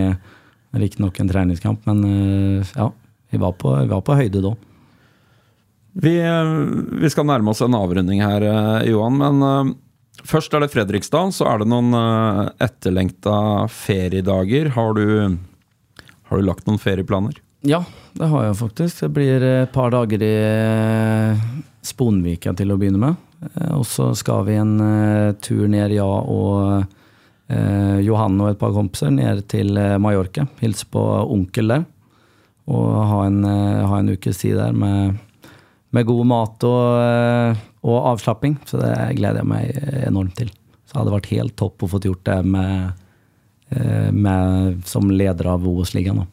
Riktignok 0.77 1.19
en 1.21 1.29
treningskamp, 1.31 1.85
men 1.87 2.03
uh, 2.03 2.73
ja. 2.75 2.91
Vi 3.27 3.39
var 3.41 3.57
på, 3.59 3.73
vi 3.75 3.91
var 3.91 4.03
på 4.07 4.15
høyde 4.15 4.39
da. 4.39 4.53
Vi, 5.99 6.13
vi, 7.01 7.09
skal 7.11 7.25
nærme 7.27 7.51
oss 7.51 7.59
en 7.65 7.75
avrunding 7.75 8.21
her, 8.23 8.45
Johan. 8.87 9.17
Men 9.19 9.73
først 10.23 10.53
er 10.55 10.63
det 10.63 10.69
Fredrikstad. 10.71 11.33
Så 11.35 11.43
er 11.49 11.59
det 11.59 11.67
noen 11.67 11.91
etterlengta 12.63 13.65
feriedager. 13.73 14.69
Har 14.77 14.95
du, 14.95 15.35
har 16.29 16.39
du 16.39 16.47
lagt 16.47 16.69
noen 16.69 16.79
ferieplaner? 16.79 17.41
Ja, 17.67 17.81
det 18.15 18.27
har 18.31 18.45
jeg 18.45 18.55
faktisk. 18.61 18.99
Det 19.01 19.09
blir 19.11 19.43
et 19.43 19.71
par 19.75 19.91
dager 19.91 20.21
i 20.23 20.35
Sponvika 21.83 22.53
til 22.55 22.71
å 22.71 22.77
begynne 22.79 23.01
med. 23.01 23.17
Eh, 23.43 23.73
og 23.75 23.83
så 23.87 24.13
skal 24.15 24.45
vi 24.47 24.55
en 24.55 24.77
uh, 24.79 25.35
tur 25.43 25.65
ned, 25.71 25.91
ja, 25.97 26.07
og 26.07 26.85
eh, 27.51 27.99
Johan 28.05 28.39
og 28.39 28.53
et 28.53 28.61
par 28.61 28.71
kompiser 28.75 29.11
ned 29.11 29.43
til 29.51 29.75
Mallorca. 29.99 30.47
Hilse 30.61 30.87
på 30.91 31.03
onkel 31.27 31.75
der. 31.75 31.83
Og 32.71 32.87
ha 33.11 33.19
en, 33.27 33.43
ha 33.47 33.99
en 33.99 34.13
ukes 34.15 34.41
tid 34.41 34.57
der 34.59 34.73
med, 34.75 35.19
med 35.95 36.07
god 36.07 36.25
mat 36.27 36.63
og, 36.67 37.59
og, 37.83 37.99
avslapping. 38.13 38.57
Så 38.67 38.79
det 38.81 38.95
gleder 39.19 39.39
jeg 39.43 39.51
meg 39.51 39.77
enormt 40.07 40.35
til. 40.39 40.51
Så 40.83 40.93
det 40.95 41.01
hadde 41.01 41.15
vært 41.15 41.29
helt 41.31 41.55
topp 41.59 41.83
å 41.83 41.91
få 41.93 42.01
gjort 42.03 42.25
det 42.27 42.41
med, 42.43 43.05
med, 44.11 44.83
som 44.87 45.07
leder 45.07 45.47
av 45.53 45.63
Obos-ligaen. 45.63 46.27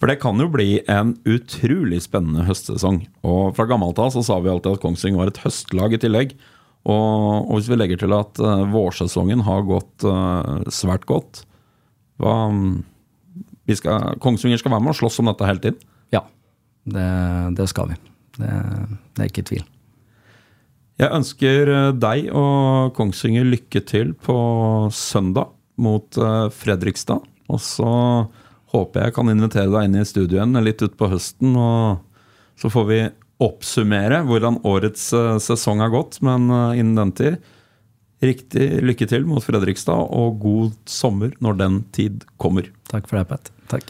For 0.00 0.08
det 0.08 0.22
kan 0.22 0.40
jo 0.40 0.48
bli 0.48 0.78
en 0.88 1.12
utrolig 1.28 1.98
spennende 2.06 2.46
høstsesong. 2.46 3.02
Og 3.20 3.52
fra 3.56 3.66
gammelt 3.68 4.00
av 4.00 4.14
så 4.14 4.22
sa 4.24 4.38
vi 4.40 4.48
alltid 4.48 4.78
at 4.78 4.82
Kongsvinger 4.82 5.20
var 5.20 5.32
et 5.32 5.42
høstlag 5.42 5.92
i 5.92 6.00
tillegg. 6.00 6.32
Og, 6.88 7.44
og 7.44 7.58
hvis 7.58 7.68
vi 7.68 7.76
legger 7.76 8.00
til 8.00 8.14
at 8.16 8.40
uh, 8.40 8.64
vårsesongen 8.72 9.44
har 9.44 9.66
gått 9.68 10.06
uh, 10.08 10.64
svært 10.72 11.04
godt 11.04 11.42
hva, 12.20 12.32
skal, 13.76 14.16
Kongsvinger 14.24 14.60
skal 14.60 14.72
være 14.72 14.86
med 14.86 14.94
og 14.94 14.98
slåss 15.02 15.20
om 15.20 15.28
dette 15.28 15.48
hele 15.48 15.60
tiden? 15.66 15.84
Ja, 16.12 16.24
det, 16.88 17.10
det 17.60 17.68
skal 17.68 17.92
vi. 17.92 18.00
Det, 18.38 18.48
det, 18.48 19.20
er 19.20 19.28
ikke 19.28 19.44
tvil. 19.52 19.68
Jeg 21.00 21.16
ønsker 21.16 21.72
eh, 21.72 21.92
deg 21.96 22.26
og 22.36 22.92
Kongsvinger 22.96 23.48
lykke 23.48 23.80
til 23.88 24.12
på 24.20 24.36
søndag 24.92 25.52
mot 25.80 26.20
Fredrikstad. 26.52 27.24
Og 27.48 27.62
så 27.64 27.92
håper 28.74 29.06
jeg 29.06 29.16
kan 29.16 29.32
invitere 29.32 29.70
deg 29.72 29.88
inn 29.88 29.98
i 30.00 30.06
studio 30.08 30.38
igjen 30.38 30.64
litt 30.64 30.82
utpå 30.84 31.10
høsten. 31.10 31.56
og 31.58 32.60
Så 32.60 32.70
får 32.72 32.86
vi 32.90 33.00
oppsummere 33.40 34.22
hvordan 34.28 34.60
årets 34.68 35.08
uh, 35.16 35.38
sesong 35.42 35.82
har 35.84 35.92
gått. 35.94 36.20
Men 36.24 36.50
uh, 36.52 36.76
innen 36.76 36.98
den 36.98 37.14
tid, 37.16 37.38
riktig 38.24 38.68
lykke 38.84 39.08
til 39.10 39.24
mot 39.28 39.44
Fredrikstad, 39.44 40.10
og 40.12 40.42
god 40.42 40.76
sommer 40.90 41.32
når 41.40 41.62
den 41.62 41.80
tid 41.96 42.28
kommer. 42.40 42.68
Takk 42.92 43.08
for 43.10 43.20
det, 43.20 43.26
Pat. 43.32 43.50
Takk. 43.72 43.88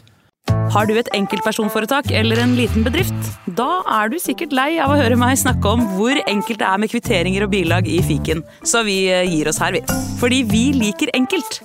Har 0.71 0.87
du 0.87 0.95
et 0.97 1.09
enkeltpersonforetak 1.15 2.09
eller 2.15 2.39
en 2.41 2.55
liten 2.57 2.85
bedrift? 2.85 3.27
Da 3.59 3.83
er 3.99 4.09
du 4.11 4.17
sikkert 4.19 4.55
lei 4.55 4.71
av 4.81 4.91
å 4.91 4.97
høre 4.99 5.19
meg 5.19 5.37
snakke 5.39 5.75
om 5.75 5.83
hvor 5.97 6.17
enkelt 6.25 6.63
det 6.63 6.67
er 6.67 6.81
med 6.81 6.91
kvitteringer 6.91 7.45
og 7.45 7.53
bilag 7.53 7.87
i 7.91 7.99
fiken, 8.07 8.41
så 8.63 8.85
vi 8.87 9.03
uh, 9.11 9.21
gir 9.27 9.51
oss 9.51 9.61
her, 9.61 9.75
vi. 9.77 9.83
Fordi 10.21 10.41
vi 10.49 10.65
liker 10.79 11.13
enkelt. 11.17 11.61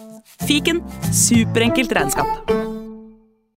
Fiken 0.47 0.83
superenkelt 1.15 1.95
regnskap. 1.97 2.86